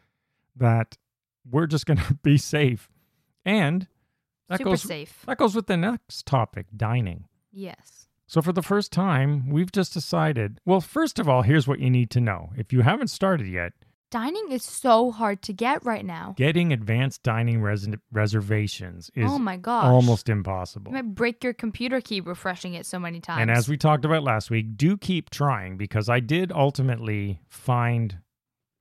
that 0.59 0.97
we're 1.49 1.67
just 1.67 1.87
going 1.87 1.99
to 2.09 2.15
be 2.23 2.37
safe. 2.37 2.89
And 3.45 3.87
that 4.49 4.59
super 4.59 4.71
goes 4.71 4.83
safe. 4.83 5.25
that 5.27 5.39
goes 5.39 5.55
with 5.55 5.67
the 5.67 5.77
next 5.77 6.27
topic, 6.27 6.67
dining. 6.77 7.25
Yes. 7.53 8.09
So 8.27 8.43
for 8.43 8.53
the 8.53 8.63
first 8.63 8.93
time, 8.93 9.49
we've 9.49 9.73
just 9.73 9.95
decided, 9.95 10.61
well, 10.67 10.83
first 10.83 11.19
of 11.19 11.29
all, 11.29 11.43
here's 11.43 11.67
what 11.67 11.79
you 11.81 11.89
need 11.89 12.11
to 12.11 12.21
know. 12.21 12.51
If 12.57 12.73
you 12.75 12.83
haven't 12.83 13.09
started 13.09 13.47
yet, 13.47 13.73
Dining 14.11 14.51
is 14.51 14.65
so 14.65 15.11
hard 15.11 15.43
to 15.43 15.53
get 15.53 15.85
right 15.85 16.05
now. 16.05 16.35
getting 16.39 16.73
advanced 16.73 17.23
dining 17.23 17.61
res- 17.61 17.87
reservations 18.11 19.11
is 19.15 19.31
oh 19.31 19.39
my 19.39 19.59
gosh. 19.59 19.85
almost 19.85 20.31
impossible. 20.31 20.91
You 20.93 20.95
might 21.03 21.15
break 21.15 21.45
your 21.45 21.53
computer 21.53 22.01
key 22.01 22.21
refreshing 22.23 22.73
it 22.73 22.87
so 22.87 22.99
many 22.99 23.21
times. 23.21 23.43
And 23.43 23.51
as 23.51 23.69
we 23.69 23.77
talked 23.77 24.07
about 24.07 24.23
last 24.23 24.51
week, 24.51 24.77
do 24.77 24.97
keep 24.97 25.29
trying 25.29 25.77
because 25.77 26.09
I 26.09 26.21
did 26.21 26.53
ultimately 26.53 27.41
find 27.49 28.19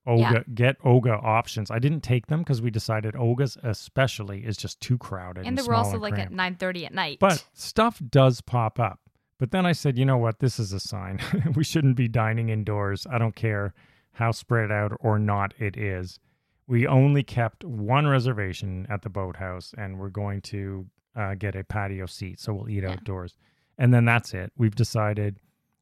Oga 0.08 0.18
Yeah. 0.32 0.42
get 0.54 0.80
Oga 0.82 1.22
options. 1.22 1.70
I 1.70 1.78
didn't 1.78 2.00
take 2.00 2.26
them 2.28 2.40
because 2.40 2.62
we 2.62 2.70
decided 2.70 3.14
Oga's 3.14 3.56
especially 3.62 4.44
is 4.44 4.56
just 4.56 4.80
too 4.80 4.96
crowded. 4.98 5.40
and 5.40 5.48
And, 5.48 5.58
they 5.58 5.62
were 5.62 5.74
also 5.74 5.98
like 5.98 6.12
at 6.14 6.16
cramped. 6.16 6.34
nine 6.34 6.54
thirty 6.56 6.86
at 6.86 6.94
night. 6.94 7.18
But 7.20 7.44
stuff 7.52 8.00
does 8.10 8.40
pop 8.40 8.80
up. 8.80 9.00
But 9.38 9.50
then 9.52 9.66
I 9.66 9.72
said, 9.72 9.96
you 9.98 10.04
know 10.04 10.16
what? 10.18 10.40
This 10.40 10.58
is 10.58 10.72
a 10.72 10.80
sign. 10.80 11.20
we 11.54 11.62
shouldn't 11.62 11.96
be 11.96 12.08
dining 12.08 12.48
indoors. 12.48 13.06
I 13.08 13.18
don't 13.18 13.36
care 13.36 13.72
how 14.12 14.32
spread 14.32 14.72
out 14.72 14.92
or 15.00 15.18
not 15.18 15.54
it 15.58 15.76
is. 15.76 16.18
We 16.66 16.86
only 16.86 17.22
kept 17.22 17.64
one 17.64 18.06
reservation 18.08 18.86
at 18.90 19.02
the 19.02 19.08
boathouse, 19.08 19.72
and 19.78 19.98
we're 19.98 20.10
going 20.10 20.40
to 20.42 20.86
uh, 21.16 21.34
get 21.34 21.54
a 21.54 21.62
patio 21.64 22.06
seat. 22.06 22.40
So 22.40 22.52
we'll 22.52 22.68
eat 22.68 22.82
Yeah. 22.82 22.90
outdoors. 22.92 23.36
And 23.78 23.94
then 23.94 24.04
that's 24.04 24.34
it. 24.34 24.52
We've 24.56 24.74
decided 24.74 25.38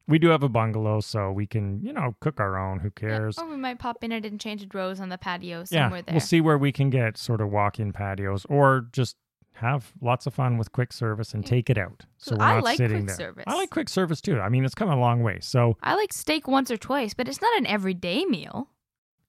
we 0.07 0.19
do 0.19 0.27
have 0.29 0.43
a 0.43 0.49
bungalow, 0.49 0.99
so 1.01 1.31
we 1.31 1.45
can, 1.47 1.81
you 1.83 1.91
know, 1.93 2.15
cook 2.21 2.39
our 2.39 2.57
own. 2.57 2.79
Who 2.79 2.87
Yeah, 3.01 3.09
cares? 3.09 3.37
Or 3.37 3.47
we 3.49 3.57
might 3.57 3.79
pop 3.79 4.03
in 4.03 4.11
at 4.11 4.25
Enchanted 4.25 4.73
Rose 4.73 4.99
on 4.99 5.09
the 5.09 5.17
patio 5.17 5.59
yeah, 5.69 5.83
somewhere 5.85 6.01
there. 6.01 6.13
we'll 6.13 6.19
see 6.21 6.41
where 6.41 6.57
we 6.57 6.71
can 6.71 6.89
get 6.89 7.17
sort 7.17 7.41
of 7.41 7.49
walk-in 7.51 7.91
patios, 7.93 8.45
or 8.49 8.87
just 8.91 9.15
have 9.53 9.91
lots 10.01 10.27
of 10.27 10.33
fun 10.35 10.57
with 10.57 10.71
quick 10.71 10.93
service 10.93 11.33
and 11.33 11.43
take 11.45 11.67
it 11.69 11.77
out. 11.79 12.05
So 12.17 12.35
we're 12.35 12.43
I 12.45 12.53
not 12.55 12.63
like 12.63 12.77
sitting 12.77 12.97
quick 12.99 13.07
there. 13.07 13.15
service. 13.17 13.43
I 13.47 13.55
like 13.55 13.71
quick 13.71 13.89
service 13.89 14.21
too. 14.21 14.39
I 14.39 14.49
mean, 14.49 14.63
it's 14.63 14.75
come 14.75 14.89
a 14.89 14.95
long 14.99 15.23
way. 15.23 15.39
So, 15.41 15.77
I 15.81 15.95
like 15.95 16.13
steak 16.13 16.47
once 16.47 16.69
or 16.69 16.77
twice, 16.77 17.13
but 17.15 17.27
it's 17.27 17.41
not 17.41 17.57
an 17.57 17.65
everyday 17.65 18.23
meal. 18.25 18.69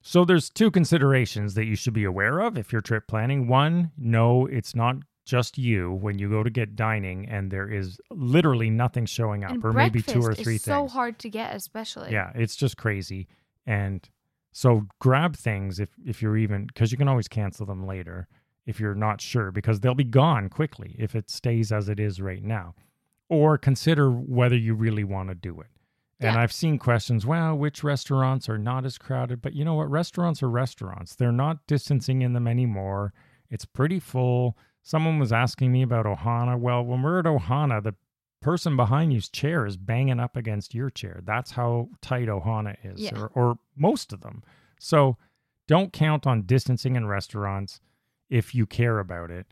so 0.02 0.25
there's 0.26 0.49
two 0.50 0.70
considerations 0.70 1.54
that 1.54 1.64
you 1.64 1.75
should 1.75 1.94
be 1.94 2.04
aware 2.04 2.40
of 2.40 2.56
if 2.58 2.73
you're 2.73 2.82
trip 2.82 3.08
planning. 3.08 3.49
One, 3.49 3.90
no, 3.97 4.47
it's 4.47 4.75
not 4.75 4.97
just 5.28 5.58
you 5.58 5.92
when 5.92 6.18
you 6.18 6.30
go 6.30 6.42
to 6.42 6.50
get 6.50 6.75
dining 6.75 7.28
and 7.28 7.50
there 7.50 7.68
is 7.68 8.00
literally 8.11 8.70
nothing 8.70 9.04
showing 9.06 9.44
up, 9.44 9.52
and 9.52 9.64
or 9.64 9.73
maybe 9.73 10.00
two 10.02 10.23
or 10.23 10.35
three 10.35 10.56
is 10.56 10.62
so 10.62 10.80
things. 10.80 10.92
hard 10.92 11.18
to 11.20 11.28
get, 11.28 11.54
especially. 11.54 12.11
Yeah, 12.12 12.32
it's 12.35 12.56
just 12.56 12.78
crazy. 12.78 13.28
And 13.66 14.08
so 14.52 14.87
grab 14.99 15.37
things 15.37 15.78
if 15.78 15.90
if 16.06 16.23
you're 16.23 16.38
even 16.38 16.66
because 16.66 16.90
you 16.90 16.99
can 16.99 17.08
always 17.08 17.28
cancel 17.28 17.66
them 17.66 17.87
later 17.87 18.26
if 18.66 18.80
you're 18.80 18.94
not 18.94 19.20
sure 19.20 19.50
because 19.50 19.80
they'll 19.80 19.94
be 19.94 20.04
gone 20.04 20.49
quickly 20.49 20.97
if 20.99 21.14
it 21.14 21.30
stays 21.30 21.70
as 21.73 21.88
it 21.88 22.00
is 22.00 22.20
right 22.20 22.42
now. 22.42 22.75
Or 23.28 23.58
consider 23.58 24.11
whether 24.11 24.56
you 24.56 24.75
really 24.75 25.04
want 25.04 25.28
to 25.28 25.35
do 25.35 25.61
it. 25.61 25.68
And 26.20 26.35
Yeah. 26.35 26.42
I've 26.42 26.52
seen 26.52 26.78
questions, 26.78 27.25
well, 27.26 27.56
which 27.56 27.85
restaurants 27.85 28.49
are 28.49 28.58
not 28.58 28.85
as 28.85 28.99
crowded? 28.99 29.40
But 29.42 29.54
you 29.54 29.64
know 29.64 29.75
what? 29.75 29.90
Restaurants 29.90 30.42
are 30.42 30.50
restaurants. 30.50 31.14
They're 31.14 31.30
not 31.30 31.66
distancing 31.66 32.23
in 32.23 32.32
them 32.32 32.49
anymore. 32.49 33.12
It's 33.50 33.64
pretty 33.64 34.00
full. 34.00 34.56
Someone 34.88 35.18
was 35.18 35.35
asking 35.35 35.71
me 35.71 35.83
about 35.83 36.07
Ohana. 36.07 36.59
Well, 36.59 36.83
when 36.83 37.02
we're 37.02 37.18
at 37.18 37.26
Ohana, 37.26 37.83
the 37.83 37.95
person 38.40 38.75
behind 38.75 39.12
you's 39.12 39.28
chair 39.28 39.66
is 39.66 39.76
banging 39.76 40.18
up 40.18 40.35
against 40.35 40.75
your 40.75 40.88
chair. 40.88 41.21
That's 41.25 41.50
how 41.50 41.90
tight 42.00 42.28
Ohana 42.28 42.75
is, 42.83 42.99
Yeah. 42.99 43.18
or, 43.18 43.30
or 43.35 43.59
most 43.76 44.14
of 44.14 44.23
them. 44.23 44.42
So 44.80 45.18
don't 45.66 45.92
count 45.92 46.26
on 46.26 46.47
distancing 46.47 46.97
in 46.97 47.07
restaurants 47.07 47.83
if 48.30 48.54
you 48.54 48.64
care 48.64 48.99
about 48.99 49.30
it. 49.30 49.47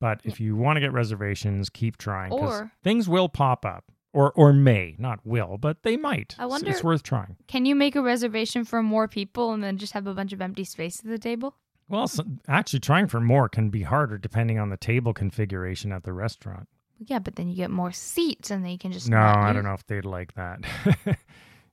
But 0.00 0.20
if 0.22 0.38
you 0.38 0.54
want 0.54 0.76
to 0.76 0.80
get 0.80 0.92
reservations, 0.92 1.70
keep 1.70 1.96
trying 1.96 2.28
because 2.28 2.64
things 2.82 3.08
will 3.08 3.30
pop 3.30 3.64
up. 3.64 3.84
or 4.12 4.32
or 4.32 4.52
may, 4.52 4.94
not 4.98 5.18
will, 5.24 5.56
but 5.56 5.82
they 5.82 5.96
might. 5.96 6.36
I 6.38 6.44
It's- 6.44 6.50
wonder- 6.50 6.70
It's, 6.70 6.84
worth 6.84 7.02
trying. 7.02 7.36
Can 7.48 7.64
you 7.64 7.74
make 7.74 7.96
a 7.96 8.02
reservation 8.02 8.64
for 8.64 8.82
more 8.82 9.08
people 9.08 9.52
and 9.54 9.64
then 9.64 9.78
just 9.78 9.92
have 9.94 10.06
a 10.06 10.12
bunch 10.14 10.32
of 10.34 10.42
empty 10.42 10.62
space 10.64 11.00
at 11.00 11.06
the 11.06 11.18
table? 11.18 11.56
Well, 11.88 12.08
so, 12.08 12.24
actually, 12.48 12.80
trying 12.80 13.08
for 13.08 13.20
more 13.20 13.48
can 13.48 13.70
be 13.70 13.82
harder 13.82 14.18
depending 14.18 14.58
on 14.58 14.70
the 14.70 14.76
table 14.76 15.12
configuration 15.12 15.92
at 15.92 16.04
the 16.04 16.12
restaurant. 16.12 16.68
Yeah, 16.98 17.18
but 17.18 17.36
then 17.36 17.48
you 17.48 17.56
get 17.56 17.70
more 17.70 17.92
seats 17.92 18.50
and 18.50 18.64
then 18.64 18.70
you 18.72 18.78
can 18.78 18.92
just 18.92 19.08
No, 19.08 19.18
I 19.18 19.52
don't 19.52 19.64
know 19.64 19.74
if 19.74 19.86
they'd 19.86 20.04
like 20.04 20.34
that. 20.34 20.60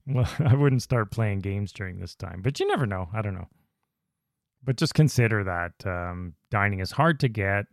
well, 0.07 0.29
I 0.39 0.55
wouldn't 0.55 0.81
start 0.81 1.11
playing 1.11 1.39
games 1.39 1.71
during 1.71 1.99
this 1.99 2.15
time, 2.15 2.41
but 2.41 2.59
you 2.59 2.67
never 2.67 2.85
know. 2.85 3.09
I 3.13 3.21
don't 3.21 3.35
know. 3.35 3.47
But 4.63 4.77
just 4.77 4.93
consider 4.93 5.43
that 5.43 5.73
um, 5.85 6.33
dining 6.51 6.79
is 6.79 6.91
hard 6.91 7.19
to 7.21 7.29
get, 7.29 7.65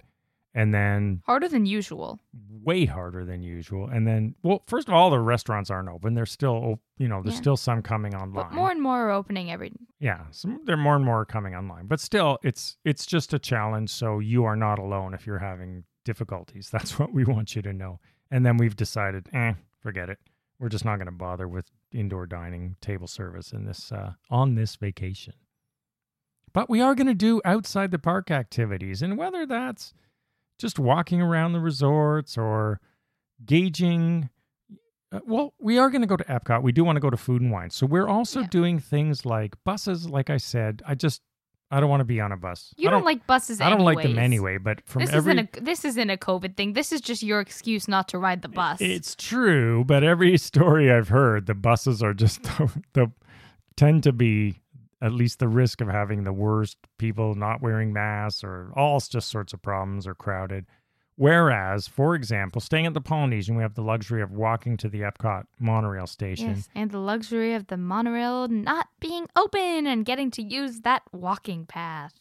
and 0.59 0.75
then 0.75 1.23
Harder 1.27 1.49
than 1.49 1.65
usual. 1.67 2.19
way 2.51 2.85
harder 2.85 3.25
than 3.25 3.43
usual. 3.43 3.89
And 3.89 4.07
then, 4.07 4.35
well, 4.43 4.63
first 4.67 4.89
of 4.89 4.95
all, 4.95 5.09
the 5.11 5.21
restaurants 5.21 5.71
aren't 5.71 5.89
open. 5.89 6.15
There's 6.15 6.33
still, 6.33 6.81
you 6.99 7.09
know, 7.09 7.23
there's 7.23 7.37
Yeah. 7.37 7.41
still 7.41 7.57
some 7.57 7.81
coming 7.83 8.15
online. 8.15 8.47
But 8.49 8.53
more 8.53 8.71
and 8.71 8.83
more 8.83 9.07
are 9.07 9.11
opening 9.11 9.51
every 9.51 9.73
Yeah, 10.01 10.25
some 10.31 10.61
there 10.65 10.75
are 10.75 10.85
more 10.89 10.97
and 10.97 11.05
more 11.05 11.25
coming 11.25 11.55
online, 11.55 11.87
but 11.87 12.01
still, 12.01 12.39
it's 12.43 12.77
it's 12.85 13.07
just 13.07 13.33
a 13.33 13.39
challenge. 13.39 13.91
So 13.91 14.19
you 14.19 14.45
are 14.45 14.57
not 14.57 14.79
alone 14.79 15.15
if 15.15 15.27
you're 15.27 15.39
having 15.39 15.85
difficulties. 16.05 16.69
That's 16.75 16.99
what 16.99 17.13
we 17.13 17.25
want 17.25 17.55
you 17.57 17.63
to 17.63 17.73
know. 17.73 18.01
And 18.31 18.45
then 18.45 18.57
we've 18.59 18.77
decided, 18.77 19.29
eh, 19.33 19.55
forget 19.81 20.11
it. 20.11 20.19
We're 20.61 20.69
just 20.69 20.85
not 20.85 20.97
going 20.97 21.07
to 21.07 21.13
bother 21.27 21.47
with 21.49 21.71
indoor 21.93 22.27
dining 22.27 22.77
table 22.81 23.07
service 23.07 23.53
in 23.53 23.65
this 23.65 23.93
uh, 23.93 24.15
on 24.29 24.57
this 24.57 24.75
vacation. 24.77 25.35
But 26.53 26.69
we 26.69 26.81
are 26.81 26.95
going 26.95 27.07
to 27.07 27.15
do 27.15 27.41
outside 27.45 27.91
the 27.93 27.99
park 27.99 28.31
activities, 28.31 29.03
and 29.03 29.17
whether 29.17 29.47
that's 29.47 29.95
just 30.59 30.79
walking 30.79 31.21
around 31.23 31.53
the 31.53 31.61
resorts 31.61 32.37
or 32.37 32.81
gauging 33.45 34.31
uh, 35.11 35.21
well, 35.25 35.55
we 35.59 35.79
are 35.79 35.89
going 35.89 36.03
to 36.03 36.07
go 36.07 36.19
to 36.19 36.25
Epcot. 36.25 36.63
We 36.63 36.71
do 36.71 36.85
want 36.85 36.97
to 36.97 37.01
go 37.01 37.09
to 37.09 37.17
Food 37.17 37.41
and 37.41 37.51
Wine. 37.51 37.71
So 37.71 37.87
we're 37.87 38.07
also 38.09 38.41
Yeah. 38.41 38.49
doing 38.49 38.79
things 38.79 39.25
like 39.25 39.57
buses. 39.65 40.07
Like 40.07 40.29
I 40.29 40.37
said, 40.37 40.83
I 40.87 40.95
just 40.95 41.23
I 41.71 41.81
don't 41.81 41.89
want 41.89 42.01
to 42.01 42.05
be 42.05 42.21
on 42.21 42.31
a 42.33 42.37
bus. 42.37 42.75
You 42.77 42.89
I 42.89 42.93
don't, 42.93 43.05
like 43.05 43.27
buses 43.27 43.59
I 43.61 43.71
don't 43.71 43.81
like 43.85 44.03
them 44.03 44.19
anyway. 44.19 44.59
But 44.59 44.83
from 44.87 45.01
This 45.01 45.15
every 45.15 45.33
isn't 45.33 45.57
a 45.57 45.61
this 45.61 45.85
isn't 45.87 46.11
a 46.11 46.17
COVID 46.19 46.57
thing. 46.57 46.75
This 46.75 46.93
is 46.93 47.01
just 47.01 47.23
your 47.23 47.41
excuse 47.41 47.89
not 47.89 48.09
to 48.09 48.19
ride 48.19 48.43
the 48.43 48.49
bus. 48.49 48.81
it's 48.83 49.15
true. 49.15 49.83
But 49.85 50.05
every 50.05 50.37
story 50.51 50.93
I've 50.93 51.09
heard, 51.09 51.47
the 51.47 51.55
buses 51.55 52.03
are 52.03 52.13
just 52.13 52.43
the, 52.59 52.71
the 52.93 53.13
tend 53.77 54.03
to 54.03 54.13
be 54.13 54.61
at 55.01 55.13
least 55.13 55.39
the 55.39 55.49
risk 55.49 55.81
of 55.81 55.89
having 55.89 56.25
the 56.25 56.33
worst 56.33 56.77
people 56.99 57.35
not 57.35 57.63
wearing 57.63 57.93
masks 57.93 58.43
or 58.43 58.73
all 58.77 58.99
just 59.01 59.29
sorts 59.29 59.53
of 59.53 59.63
problems 59.63 60.07
or 60.07 60.15
crowded. 60.15 60.67
Whereas, 61.17 61.89
for 61.89 62.15
example, 62.15 62.61
staying 62.61 62.87
at 62.87 62.95
the 62.95 63.01
Polynesian, 63.01 63.57
we 63.57 63.63
have 63.63 63.75
the 63.75 63.83
luxury 63.83 64.23
of 64.23 64.31
walking 64.31 64.77
to 64.77 64.89
the 64.89 65.01
Epcot 65.01 65.45
monorail 65.59 66.07
station. 66.07 66.51
yes, 66.51 66.69
and 66.77 66.93
the 66.93 66.99
luxury 67.01 67.55
of 67.55 67.67
the 67.67 67.77
monorail 67.77 68.47
not 68.47 68.87
being 69.01 69.27
open 69.35 69.89
and 69.89 70.05
getting 70.05 70.31
to 70.31 70.43
use 70.43 70.83
that 70.83 71.03
walking 71.13 71.67
path. 71.67 72.13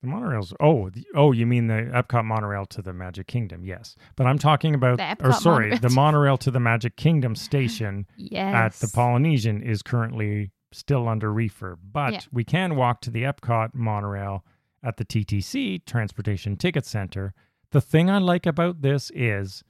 The 0.00 0.08
monorails. 0.08 0.52
Oh, 0.60 0.90
the, 0.90 1.04
oh, 1.16 1.32
you 1.32 1.44
mean 1.44 1.66
the 1.66 1.90
Epcot 1.92 2.24
monorail 2.24 2.66
to 2.66 2.82
the 2.82 2.92
Magic 2.92 3.26
Kingdom? 3.26 3.64
Yes, 3.64 3.96
but 4.14 4.28
I'm 4.28 4.38
talking 4.38 4.76
about. 4.76 4.98
The 4.98 5.02
Epcot 5.02 5.28
or 5.28 5.32
sorry, 5.32 5.70
monorail 5.70 5.80
the 5.88 5.94
monorail 5.94 6.36
to 6.38 6.50
the 6.52 6.60
Magic 6.60 6.96
Kingdom 6.96 7.34
station 7.34 8.06
Yes. 8.16 8.54
at 8.54 8.72
the 8.74 8.94
Polynesian 8.94 9.60
is 9.60 9.82
currently 9.82 10.52
still 10.72 11.08
under 11.08 11.30
refurb, 11.30 11.78
but 11.92 12.12
Yeah. 12.12 12.20
we 12.32 12.44
can 12.44 12.76
walk 12.76 13.00
to 13.02 13.10
the 13.10 13.22
Epcot 13.22 13.74
monorail 13.74 14.44
at 14.82 14.96
the 14.96 15.04
TTC 15.04 15.78
Transportation 15.86 16.56
Ticket 16.56 16.84
Center. 16.84 17.34
The 17.70 17.80
thing 17.80 18.10
I 18.10 18.18
like 18.18 18.46
about 18.46 18.82
this 18.82 19.10
is, 19.14 19.64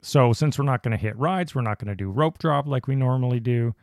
so 0.00 0.32
since 0.32 0.58
we're 0.58 0.64
not 0.64 0.82
going 0.82 0.92
to 0.92 1.02
hit 1.02 1.16
rides, 1.16 1.54
we're 1.54 1.62
not 1.62 1.78
going 1.78 1.88
to 1.88 1.94
do 1.94 2.10
rope 2.10 2.38
drop 2.38 2.66
like 2.66 2.86
we 2.86 2.94
normally 2.96 3.40
do. 3.40 3.74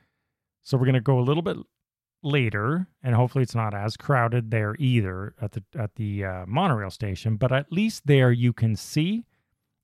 So 0.63 0.77
we're 0.77 0.85
going 0.85 0.93
to 0.95 1.01
go 1.01 1.19
a 1.19 1.21
little 1.21 1.41
bit 1.41 1.57
later, 2.23 2.87
and 3.01 3.15
hopefully 3.15 3.41
it's 3.43 3.55
not 3.55 3.73
as 3.73 3.97
crowded 3.97 4.51
there 4.51 4.75
either 4.77 5.33
at 5.41 5.53
the 5.53 5.63
at 5.75 5.95
the 5.95 6.23
uh, 6.23 6.45
monorail 6.47 6.91
station. 6.91 7.35
But 7.37 7.51
at 7.51 7.71
least 7.71 8.05
there 8.05 8.31
you 8.31 8.53
can 8.53 8.75
see 8.75 9.25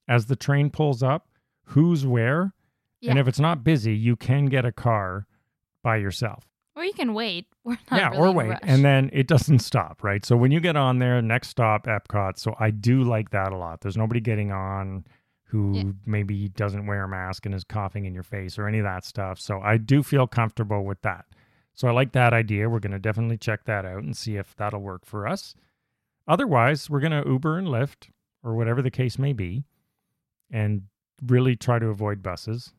as 0.06 0.26
the 0.26 0.36
train 0.36 0.70
pulls 0.70 1.02
up 1.02 1.28
who's 1.64 2.06
where, 2.06 2.54
and 3.10 3.18
if 3.18 3.26
it's 3.28 3.40
not 3.40 3.64
busy, 3.64 3.94
you 3.96 4.14
can 4.16 4.46
get 4.46 4.64
a 4.64 4.72
car 4.72 5.26
by 5.88 5.96
yourself. 5.96 6.44
Or 6.76 6.84
you 6.84 6.92
can 6.92 7.14
wait. 7.14 7.46
We're 7.64 7.78
not 7.90 7.98
yeah, 7.98 8.08
really 8.10 8.28
or 8.28 8.32
wait, 8.32 8.58
and 8.62 8.84
then 8.84 9.08
it 9.12 9.26
doesn't 9.26 9.60
stop, 9.60 10.04
right? 10.04 10.22
So 10.24 10.36
when 10.36 10.50
you 10.52 10.60
get 10.60 10.76
on 10.76 10.98
there, 10.98 11.20
next 11.22 11.48
stop 11.48 11.86
Epcot. 11.86 12.38
So 12.38 12.54
I 12.60 12.70
do 12.70 13.04
like 13.04 13.30
that 13.30 13.52
a 13.52 13.56
lot. 13.56 13.80
There's 13.80 13.96
nobody 13.96 14.20
getting 14.20 14.52
on 14.52 15.06
who 15.44 15.72
Yeah. 15.74 15.84
maybe 16.04 16.48
doesn't 16.50 16.86
wear 16.86 17.04
a 17.04 17.08
mask 17.08 17.46
and 17.46 17.54
is 17.54 17.64
coughing 17.64 18.04
in 18.04 18.12
your 18.12 18.22
face 18.22 18.58
or 18.58 18.68
any 18.68 18.78
of 18.78 18.84
that 18.84 19.06
stuff. 19.06 19.40
So 19.40 19.60
I 19.62 19.78
do 19.78 20.02
feel 20.02 20.26
comfortable 20.26 20.84
with 20.84 21.00
that. 21.02 21.24
So 21.72 21.88
I 21.88 21.92
like 21.92 22.12
that 22.12 22.34
idea. 22.34 22.68
We're 22.68 22.80
going 22.80 22.92
to 22.92 22.98
definitely 22.98 23.38
check 23.38 23.64
that 23.64 23.86
out 23.86 24.02
and 24.02 24.14
see 24.14 24.36
if 24.36 24.54
that'll 24.56 24.80
work 24.82 25.06
for 25.06 25.26
us. 25.26 25.54
Otherwise, 26.26 26.90
we're 26.90 27.00
going 27.00 27.22
to 27.22 27.26
Uber 27.26 27.56
and 27.56 27.68
Lyft 27.68 28.10
or 28.44 28.54
whatever 28.54 28.82
the 28.82 28.90
case 28.90 29.18
may 29.18 29.32
be 29.32 29.64
and 30.50 30.82
really 31.26 31.56
try 31.56 31.78
to 31.78 31.86
avoid 31.86 32.22
buses. 32.22 32.74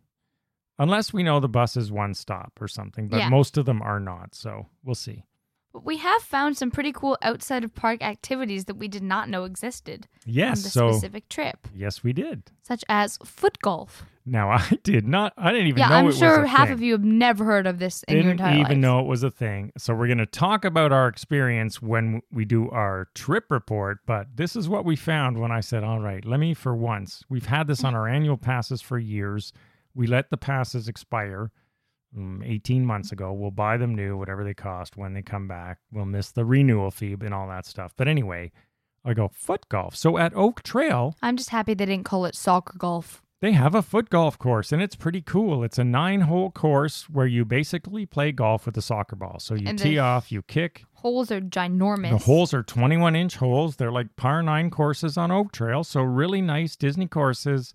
Unless 0.80 1.13
we 1.13 1.24
know 1.24 1.39
the 1.39 1.50
bus 1.50 1.76
is 1.78 1.92
one 1.92 2.13
stop 2.13 2.54
or 2.62 2.68
something, 2.68 3.08
but 3.10 3.18
Yeah. 3.18 3.30
most 3.30 3.58
of 3.58 3.65
them 3.65 3.82
are 3.82 4.00
not. 4.00 4.34
So 4.34 4.68
we'll 4.84 4.96
see. 4.96 5.24
But 5.72 5.86
we 5.86 5.98
have 5.98 6.24
found 6.24 6.58
some 6.58 6.72
pretty 6.72 6.92
cool 6.92 7.15
outside 7.22 7.63
of 7.63 7.76
park 7.76 8.02
activities 8.02 8.65
that 8.65 8.74
we 8.76 8.88
did 8.88 9.04
not 9.04 9.30
know 9.30 9.44
existed 9.44 10.08
on 10.26 10.34
Yes. 10.34 10.63
this 10.63 10.74
So, 10.74 10.92
specific 10.92 11.30
trip, 11.30 11.68
yes, 11.76 12.04
we 12.04 12.12
did. 12.12 12.50
such 12.63 12.84
as 12.89 13.18
foot 13.24 13.60
golf. 13.62 14.04
Now, 14.26 14.50
I 14.54 14.80
did 14.84 15.08
not, 15.08 15.34
I 15.38 15.52
didn't 15.52 15.68
even 15.68 15.80
yeah, 15.80 15.89
know 15.89 15.96
I'm 15.96 16.08
it 16.08 16.15
sure 16.15 16.39
was 16.42 16.46
a 16.46 16.48
half 16.48 16.70
thing. 16.70 16.74
of 16.74 16.82
you 16.82 16.94
have 16.94 17.04
never 17.04 17.44
heard 17.46 17.68
of 17.68 17.78
this 17.78 18.02
in 18.08 18.15
your 18.15 18.34
didn't 18.34 18.54
even 18.54 18.63
life. 18.63 18.78
know 18.78 19.00
it 19.00 19.06
was 19.06 19.22
a 19.22 19.30
thing. 19.30 19.72
So 19.78 19.94
we're 19.94 20.08
going 20.08 20.18
to 20.18 20.26
talk 20.26 20.65
about 20.65 20.92
our 20.92 21.08
experience 21.08 21.84
when 21.84 22.22
we 22.32 22.46
do 22.46 22.68
our 22.72 23.08
trip 23.13 23.46
report. 23.52 24.00
But 24.08 24.38
this 24.38 24.56
is 24.56 24.68
what 24.68 24.86
we 24.86 24.96
found 24.96 25.38
when 25.39 25.52
I 25.52 25.60
said, 25.60 25.84
"All 25.84 26.00
right, 26.00 26.26
let 26.26 26.39
me 26.39 26.56
for 26.56 26.76
once." 26.76 27.24
We've 27.30 27.46
had 27.46 27.68
this 27.68 27.84
on 27.84 27.94
mm-hmm. 27.94 28.00
our 28.02 28.08
annual 28.08 28.38
passes 28.38 28.82
for 28.82 28.98
years. 28.98 29.54
We 30.00 30.08
let 30.08 30.30
the 30.30 30.38
passes 30.38 30.88
expire. 30.88 31.52
um, 32.18 32.42
18 32.44 32.86
months 32.86 33.12
ago. 33.12 33.34
We'll 33.34 33.52
buy 33.52 33.76
them 33.78 33.94
new, 33.94 34.18
whatever 34.18 34.44
they 34.46 34.54
cost 34.54 34.96
when 34.98 35.14
they 35.14 35.22
come 35.22 35.48
back. 35.48 35.78
We'll 35.92 36.06
miss 36.06 36.32
the 36.32 36.46
renewal 36.46 36.90
fee 36.90 37.16
and 37.20 37.34
all 37.34 37.48
that 37.50 37.66
stuff. 37.66 37.94
But 37.98 38.08
anyway, 38.08 38.52
I 39.06 39.14
go 39.14 39.28
foot 39.34 39.68
golf. 39.70 39.96
So 39.96 40.18
at 40.18 40.34
Oak 40.36 40.64
Trail, 40.64 41.16
I'm 41.22 41.36
just 41.38 41.50
happy 41.50 41.74
they 41.74 41.86
didn't 41.86 42.06
call 42.06 42.26
it 42.26 42.34
soccer 42.36 42.78
golf. 42.78 43.22
they 43.42 43.52
have 43.52 43.76
a 43.76 43.82
foot 43.82 44.10
golf 44.10 44.40
course 44.40 44.72
and 44.72 44.82
it's 44.82 44.96
pretty 44.96 45.22
cool. 45.22 45.64
It's 45.64 45.78
a 45.78 45.84
nine 45.84 46.22
hole 46.22 46.50
course 46.50 47.10
where 47.10 47.28
you 47.28 47.46
basically 47.46 48.06
play 48.06 48.32
golf 48.32 48.66
with 48.66 48.78
a 48.78 48.82
soccer 48.82 49.16
ball. 49.18 49.38
So 49.40 49.54
you 49.54 49.68
And 49.68 49.78
tee 49.78 50.00
off, 50.00 50.32
you 50.32 50.42
kick. 50.42 50.84
Holes 50.94 51.30
are 51.32 51.42
ginormous. 51.42 52.10
The 52.10 52.18
holes 52.26 52.54
are 52.54 52.64
21 52.64 53.16
inch 53.16 53.36
holes. 53.38 53.76
They're 53.76 53.92
like 53.92 54.16
par 54.16 54.42
nine 54.44 54.70
courses 54.70 55.18
on 55.18 55.30
Oak 55.32 55.52
Trail. 55.52 55.84
So 55.84 56.02
really 56.02 56.42
nice 56.42 56.76
Disney 56.76 57.08
courses. 57.08 57.74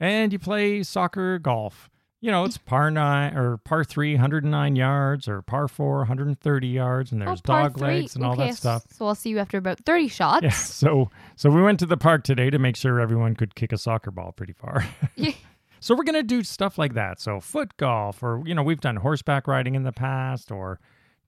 And 0.00 0.32
you 0.32 0.38
play 0.38 0.82
soccer 0.82 1.38
golf. 1.38 1.88
You 2.22 2.30
know, 2.30 2.44
it's 2.44 2.56
par 2.58 2.90
nine 2.90 3.36
or 3.36 3.58
par 3.58 3.84
three, 3.84 4.14
109 4.14 4.74
yards, 4.74 5.28
or 5.28 5.42
par 5.42 5.68
four, 5.68 5.98
130 5.98 6.66
yards, 6.66 7.12
and 7.12 7.22
Oh, 7.22 7.26
there's 7.26 7.40
par 7.42 7.64
dog 7.64 7.78
three. 7.78 7.86
legs 8.00 8.16
and 8.16 8.24
all 8.24 8.34
that 8.36 8.54
stuff. 8.54 8.84
So 8.90 9.06
I'll 9.06 9.14
see 9.14 9.30
you 9.30 9.38
after 9.38 9.58
about 9.58 9.78
30 9.80 10.08
shots. 10.08 10.42
Yeah. 10.42 10.50
So 10.50 11.10
so 11.36 11.50
we 11.50 11.62
went 11.62 11.78
to 11.80 11.86
the 11.86 11.96
park 11.98 12.24
today 12.24 12.50
to 12.50 12.58
make 12.58 12.74
sure 12.76 12.98
everyone 13.00 13.34
could 13.36 13.54
kick 13.54 13.70
a 13.72 13.78
soccer 13.78 14.10
ball 14.10 14.32
pretty 14.32 14.54
far. 14.54 14.84
Yeah. 15.16 15.32
So 15.78 15.94
we're 15.94 16.04
gonna 16.04 16.22
do 16.22 16.42
stuff 16.42 16.78
like 16.78 16.94
that. 16.94 17.20
So 17.20 17.38
foot 17.38 17.76
golf, 17.76 18.22
or 18.22 18.42
you 18.46 18.54
know, 18.54 18.62
we've 18.62 18.80
done 18.80 18.96
horseback 18.96 19.46
riding 19.46 19.74
in 19.74 19.82
the 19.84 19.92
past, 19.92 20.50
or 20.50 20.80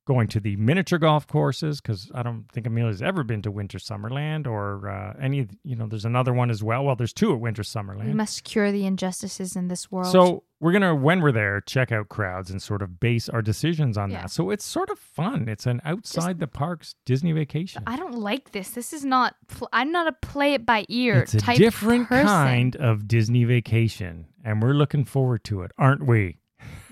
going 0.09 0.27
to 0.27 0.40
the 0.40 0.57
miniature 0.57 0.99
golf 0.99 1.27
courses 1.27 1.83
because 1.83 2.11
I 2.14 2.23
don't 2.23 2.47
think 2.51 2.66
Amelia's 2.66 3.03
ever 3.03 3.23
been 3.23 3.42
to 3.42 3.51
Winter 3.51 3.77
Summerland 3.77 4.47
or 4.47 4.88
uh, 4.88 5.12
any. 5.23 5.47
You 5.64 5.77
know, 5.77 5.87
there's 5.87 6.07
another 6.07 6.33
one 6.33 6.51
as 6.51 6.62
well. 6.64 6.83
Well, 6.85 6.97
there's 6.97 7.12
two 7.12 7.33
at 7.35 7.40
Winter 7.40 7.62
Summerland. 7.62 8.07
We 8.07 8.14
must 8.14 8.44
cure 8.44 8.73
the 8.73 8.87
injustices 8.87 9.55
in 9.55 9.68
this 9.68 9.90
world. 9.92 10.11
So 10.11 10.44
we're 10.61 10.73
gonna, 10.73 10.94
when 10.94 11.21
we're 11.21 11.31
there, 11.31 11.61
check 11.61 11.92
out 11.92 12.09
crowds 12.09 12.51
and 12.51 12.61
sort 12.62 12.81
of 12.81 12.99
base 12.99 13.29
our 13.29 13.42
decisions 13.42 13.99
on 13.99 14.11
Yeah. 14.11 14.23
that. 14.23 14.31
So 14.31 14.49
it's 14.51 14.64
sort 14.64 14.88
of 14.88 14.99
fun. 14.99 15.47
It's 15.47 15.66
an 15.66 15.83
outside 15.85 16.40
the 16.40 16.47
parks 16.49 16.94
Disney 17.05 17.33
vacation. 17.33 17.83
I 17.87 17.97
don't 17.97 18.14
like 18.14 18.53
this. 18.53 18.71
This 18.71 18.94
is 18.94 19.05
not. 19.05 19.37
Pl- 19.49 19.68
I'm 19.75 19.92
not 19.92 20.07
a 20.09 20.12
play 20.12 20.55
it 20.55 20.64
by 20.64 20.87
ear 20.88 21.21
It's 21.21 21.35
a 21.35 21.55
different 21.55 22.09
person. 22.09 22.27
kind 22.27 22.77
of 22.77 23.07
Disney 23.07 23.44
vacation, 23.44 24.25
and 24.42 24.62
we're 24.62 24.73
looking 24.73 25.05
forward 25.05 25.44
to 25.44 25.61
it, 25.62 25.71
aren't 25.77 26.07
we? 26.07 26.38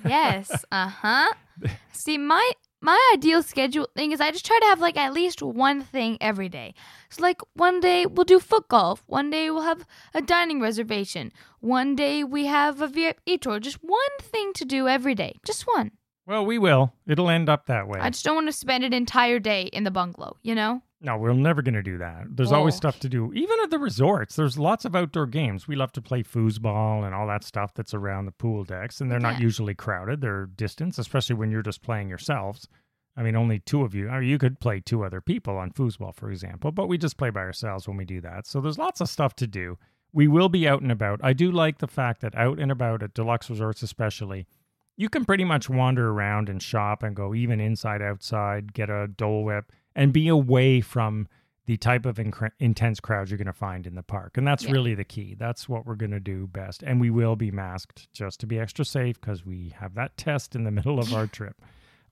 Yes. 0.04 0.50
Uh 0.70 0.88
huh. 0.88 1.32
See, 1.92 2.18
my 2.18 2.52
my 2.80 3.10
ideal 3.14 3.42
schedule 3.42 3.88
thing 3.96 4.12
is 4.12 4.20
I 4.20 4.30
just 4.30 4.46
try 4.46 4.58
to 4.58 4.66
have 4.66 4.80
like 4.80 4.96
at 4.96 5.12
least 5.12 5.42
one 5.42 5.82
thing 5.82 6.18
every 6.20 6.48
day. 6.48 6.74
So 7.10 7.22
like 7.22 7.40
one 7.54 7.80
day 7.80 8.06
we'll 8.06 8.24
do 8.24 8.38
foot 8.38 8.68
golf. 8.68 9.02
One 9.06 9.30
day 9.30 9.50
we'll 9.50 9.62
have 9.62 9.86
a 10.14 10.22
dining 10.22 10.60
reservation. 10.60 11.32
One 11.60 11.96
day 11.96 12.22
we 12.22 12.46
have 12.46 12.80
a 12.80 12.88
VIP 12.88 13.40
tour. 13.40 13.60
Just 13.60 13.78
one 13.82 14.16
thing 14.20 14.52
to 14.54 14.64
do 14.64 14.88
every 14.88 15.14
day. 15.14 15.36
Just 15.44 15.62
one. 15.62 15.92
Well, 16.26 16.44
we 16.44 16.58
will. 16.58 16.92
It'll 17.06 17.30
end 17.30 17.48
up 17.48 17.66
that 17.66 17.86
way. 17.86 18.00
I 18.00 18.10
just 18.10 18.24
don't 18.24 18.34
want 18.34 18.48
to 18.48 18.52
spend 18.52 18.82
an 18.84 18.92
entire 18.92 19.38
day 19.38 19.62
in 19.72 19.84
the 19.84 19.90
bungalow. 19.90 20.36
You 20.42 20.54
know. 20.54 20.82
No, 21.06 21.16
we're 21.16 21.32
never 21.34 21.62
going 21.62 21.74
to 21.74 21.84
do 21.84 21.98
that. 21.98 22.24
There's 22.36 22.50
always 22.50 22.74
Oh. 22.74 22.78
stuff 22.78 22.98
to 22.98 23.08
do. 23.08 23.32
Even 23.32 23.56
at 23.62 23.70
the 23.70 23.78
resorts, 23.78 24.34
there's 24.34 24.58
lots 24.58 24.84
of 24.84 24.96
outdoor 24.96 25.26
games. 25.26 25.68
We 25.68 25.76
love 25.76 25.92
to 25.92 26.02
play 26.02 26.24
foosball 26.24 27.04
and 27.06 27.14
all 27.14 27.28
that 27.28 27.44
stuff 27.44 27.72
that's 27.74 27.94
around 27.94 28.24
the 28.26 28.32
pool 28.32 28.64
decks, 28.64 29.00
and 29.00 29.08
they're 29.10 29.20
not 29.20 29.40
usually 29.40 29.74
crowded. 29.76 30.20
They're 30.20 30.46
distance, 30.46 30.98
especially 30.98 31.36
when 31.36 31.52
you're 31.52 31.62
just 31.62 31.80
playing 31.80 32.08
yourselves. 32.08 32.66
I 33.16 33.22
mean, 33.22 33.36
only 33.36 33.60
two 33.60 33.82
of 33.82 33.94
you, 33.94 34.08
or 34.10 34.20
you 34.20 34.36
could 34.36 34.58
play 34.58 34.80
two 34.80 35.04
other 35.04 35.20
people 35.20 35.56
on 35.56 35.70
foosball, 35.70 36.12
for 36.12 36.28
example, 36.28 36.72
but 36.72 36.88
we 36.88 36.98
just 36.98 37.16
play 37.16 37.30
by 37.30 37.40
ourselves 37.40 37.86
when 37.86 37.96
we 37.96 38.04
do 38.04 38.20
that. 38.22 38.46
So 38.48 38.60
there's 38.60 38.76
lots 38.76 39.00
of 39.00 39.08
stuff 39.08 39.36
to 39.36 39.46
do. 39.46 39.78
We 40.12 40.26
will 40.26 40.48
be 40.48 40.66
out 40.66 40.82
and 40.82 40.90
about. 40.90 41.20
I 41.22 41.34
do 41.34 41.52
like 41.52 41.78
the 41.78 41.86
fact 41.86 42.20
that 42.22 42.34
out 42.34 42.58
and 42.58 42.72
about 42.72 43.04
at 43.04 43.14
deluxe 43.14 43.48
resorts, 43.48 43.82
especially, 43.84 44.46
you 44.96 45.08
can 45.08 45.24
pretty 45.24 45.44
much 45.44 45.70
wander 45.70 46.10
around 46.10 46.48
and 46.48 46.60
shop 46.60 47.04
and 47.04 47.14
go 47.14 47.32
even 47.32 47.60
inside, 47.60 48.02
outside, 48.02 48.72
get 48.74 48.90
a 48.90 49.06
Dole 49.06 49.44
Whip, 49.44 49.70
and 49.96 50.12
be 50.12 50.28
away 50.28 50.80
from 50.80 51.26
the 51.66 51.76
type 51.76 52.06
of 52.06 52.18
incre- 52.18 52.52
intense 52.60 53.00
crowds 53.00 53.28
you're 53.28 53.38
going 53.38 53.46
to 53.46 53.52
find 53.52 53.88
in 53.88 53.96
the 53.96 54.02
park. 54.04 54.36
And 54.36 54.46
that's 54.46 54.64
Yeah. 54.64 54.70
really 54.70 54.94
the 54.94 55.02
key. 55.02 55.34
That's 55.36 55.68
what 55.68 55.84
we're 55.84 55.96
going 55.96 56.12
to 56.12 56.20
do 56.20 56.46
best. 56.46 56.84
And 56.84 57.00
we 57.00 57.10
will 57.10 57.34
be 57.34 57.50
masked 57.50 58.12
just 58.12 58.38
to 58.40 58.46
be 58.46 58.60
extra 58.60 58.84
safe 58.84 59.20
because 59.20 59.44
we 59.44 59.74
have 59.80 59.94
that 59.94 60.16
test 60.16 60.54
in 60.54 60.62
the 60.62 60.70
middle 60.70 61.00
of 61.00 61.12
our 61.12 61.26
trip. 61.38 61.60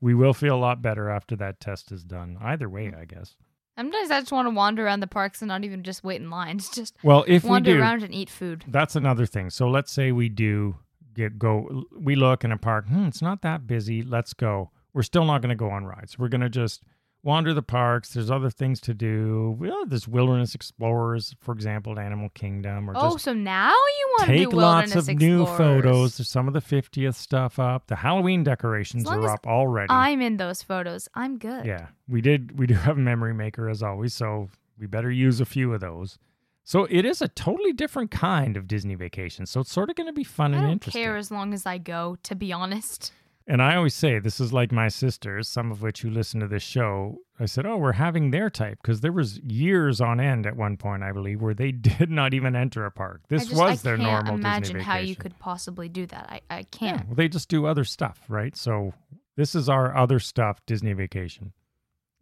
We 0.01 0.13
will 0.13 0.35
feel 0.35 0.57
a 0.57 0.59
lot 0.59 0.83
better 0.83 1.09
after 1.09 1.37
that 1.37 1.61
test 1.61 1.93
is 1.93 2.03
done. 2.03 2.37
Either 2.41 2.69
way, 2.69 2.93
I 2.99 3.05
guess. 3.05 3.37
Sometimes 3.79 4.11
I 4.11 4.21
just 4.21 4.33
want 4.33 4.47
to 4.47 4.51
wander 4.55 4.85
around 4.87 5.01
the 5.01 5.07
parks 5.07 5.41
and 5.41 5.49
not 5.49 5.63
even 5.63 5.85
just 5.85 6.03
wait 6.03 6.21
in 6.21 6.31
lines. 6.31 6.69
Just 6.75 6.97
Well, 7.05 7.25
if 7.29 7.45
we 7.45 7.51
wander 7.51 7.75
do, 7.75 7.81
around 7.81 8.03
and 8.03 8.13
eat 8.15 8.31
food. 8.31 8.65
that's 8.69 8.97
another 8.97 9.27
thing. 9.27 9.51
So 9.51 9.69
let's 9.69 9.93
say 9.93 10.11
we 10.11 10.29
do 10.29 10.77
get 11.15 11.39
go. 11.39 11.85
We 11.97 12.17
look 12.17 12.43
in 12.45 12.51
a 12.53 12.57
park. 12.59 12.87
Hmm, 12.89 13.07
it's 13.07 13.23
not 13.23 13.43
that 13.43 13.67
busy. 13.69 14.03
Let's 14.03 14.33
go. 14.33 14.71
We're 14.93 15.03
still 15.03 15.25
not 15.25 15.43
going 15.43 15.51
to 15.51 15.55
go 15.57 15.71
on 15.71 15.85
rides. 15.87 16.19
We're 16.19 16.29
going 16.29 16.41
to 16.41 16.49
just 16.49 16.83
wander 17.25 17.55
the 17.55 17.63
parks. 17.63 18.11
There's 18.11 18.31
other 18.31 18.51
things 18.51 18.81
to 18.83 18.95
do. 18.95 19.57
Well, 19.59 19.87
there's 19.87 20.07
wilderness 20.07 20.55
explorers, 20.55 21.35
for 21.41 21.53
example, 21.53 21.93
at 21.93 21.99
Animal 21.99 22.29
Kingdom, 22.31 22.89
or 22.89 22.93
Oh, 22.97 23.17
so 23.17 23.33
now 23.33 23.71
you 23.71 24.15
want 24.19 24.31
to 24.31 24.37
take 24.37 24.53
lots 24.53 24.95
of 24.95 25.09
new 25.09 25.47
photos. 25.47 26.19
There's 26.19 26.29
some 26.31 26.47
of 26.47 26.55
the 26.55 26.61
50th 26.61 27.15
stuff 27.15 27.59
up. 27.59 27.87
The 27.87 27.97
Halloween 27.97 28.45
decorations 28.45 29.09
are 29.09 29.29
up 29.29 29.47
already. 29.47 29.91
I'm 29.91 30.21
in 30.21 30.37
those 30.37 30.63
photos. 30.63 31.09
I'm 31.15 31.39
good. 31.39 31.65
Yeah, 31.65 31.89
we 32.07 32.21
did. 32.21 32.59
We 32.59 32.67
do 32.67 32.75
have 32.75 32.97
a 32.99 33.01
memory 33.01 33.35
maker 33.35 33.69
as 33.69 33.83
always, 33.83 34.15
so 34.15 34.51
we 34.79 34.87
better 34.87 35.11
use 35.11 35.41
a 35.41 35.47
few 35.47 35.73
of 35.73 35.81
those. 35.81 36.19
So 36.67 36.87
it 36.91 37.05
is 37.05 37.21
a 37.21 37.29
totally 37.29 37.73
different 37.73 38.11
kind 38.11 38.57
of 38.57 38.67
Disney 38.67 38.95
vacation. 38.95 39.45
So 39.47 39.61
it's 39.61 39.71
sort 39.73 39.91
of 39.91 39.97
going 39.97 40.07
to 40.07 40.15
be 40.15 40.25
fun 40.25 40.55
I 40.55 40.59
and 40.59 40.65
don't 40.67 40.73
interesting. 40.73 41.03
care 41.03 41.17
as 41.17 41.31
long 41.31 41.53
as 41.53 41.67
I 41.67 41.77
go, 41.79 42.17
to 42.23 42.35
be 42.35 42.53
honest. 42.53 43.13
And 43.47 43.61
I 43.61 43.77
always 43.77 43.95
say 43.95 44.19
this 44.19 44.41
is 44.41 44.55
like 44.55 44.73
my 44.73 44.89
sisters, 44.89 45.49
some 45.49 45.71
of 45.71 45.83
which 45.83 46.01
who 46.01 46.09
listen 46.09 46.41
to 46.41 46.49
this 46.49 46.63
show. 46.63 47.19
I 47.39 47.45
said, 47.45 47.67
"Oh, 47.67 47.77
we're 47.77 47.93
having 47.93 48.31
their 48.31 48.49
type 48.49 48.79
because 48.83 49.03
there 49.03 49.13
was 49.13 49.39
years 49.41 50.01
on 50.01 50.19
end 50.19 50.47
at 50.47 50.57
one 50.57 50.79
point, 50.79 51.03
I 51.03 51.13
believe, 51.13 51.43
where 51.43 51.53
they 51.53 51.71
did 51.99 52.11
not 52.11 52.33
even 52.33 52.57
enter 52.57 52.87
a 52.87 52.91
park. 52.91 53.23
This 53.29 53.43
I 53.43 53.45
just, 53.45 53.61
was 53.61 53.81
I 53.81 53.91
their 53.91 53.97
can't 53.99 54.11
normal 54.11 54.35
imagine 54.37 54.81
how 54.81 54.97
you 54.97 55.15
could 55.15 55.39
possibly 55.39 55.91
do 55.91 56.07
that. 56.07 56.27
I, 56.31 56.41
I 56.59 56.63
can't. 56.63 57.07
well, 57.07 57.17
they 57.17 57.29
just 57.29 57.51
do 57.51 57.67
other 57.67 57.85
stuff, 57.85 58.21
right? 58.29 58.57
So 58.57 58.95
this 59.37 59.55
is 59.55 59.69
our 59.69 59.95
other 59.95 60.19
stuff 60.21 60.65
Disney 60.65 60.95
vacation. 60.95 61.53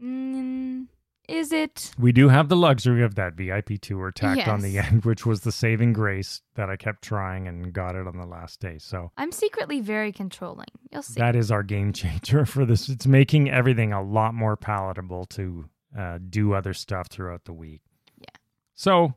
Mm, 0.03 0.89
is 1.33 1.51
it? 1.51 1.93
We 1.99 2.13
do 2.13 2.29
have 2.29 2.49
the 2.49 2.57
luxury 2.57 3.03
of 3.03 3.15
that 3.15 3.35
VIP 3.35 3.81
tour 3.81 4.11
tacked 4.11 4.47
on 4.47 4.61
the 4.61 4.79
end, 4.79 5.05
which 5.07 5.25
was 5.25 5.41
the 5.41 5.51
saving 5.51 5.95
grace 5.95 6.43
that 6.55 6.69
I 6.69 6.77
kept 6.77 7.03
trying 7.03 7.49
and 7.49 7.73
got 7.73 7.97
it 7.97 8.07
on 8.07 8.19
the 8.19 8.27
last 8.27 8.61
day. 8.61 8.77
So 8.79 9.11
I'm 9.17 9.33
secretly 9.33 9.81
very 9.81 10.13
controlling. 10.13 10.69
You'll 10.91 11.03
see. 11.03 11.19
that 11.21 11.35
is 11.35 11.51
our 11.51 11.63
game 11.63 11.93
changer 11.95 12.45
for 12.45 12.67
this. 12.67 12.89
It's 12.89 13.07
making 13.07 13.51
everything 13.51 13.93
a 13.93 14.03
lot 14.03 14.35
more 14.35 14.57
palatable 14.57 15.25
to 15.27 15.65
uh, 15.99 16.19
do 16.29 16.53
other 16.53 16.75
stuff 16.75 17.09
throughout 17.09 17.45
the 17.47 17.55
week. 17.55 17.81
Yeah. 18.19 18.39
So 18.75 19.15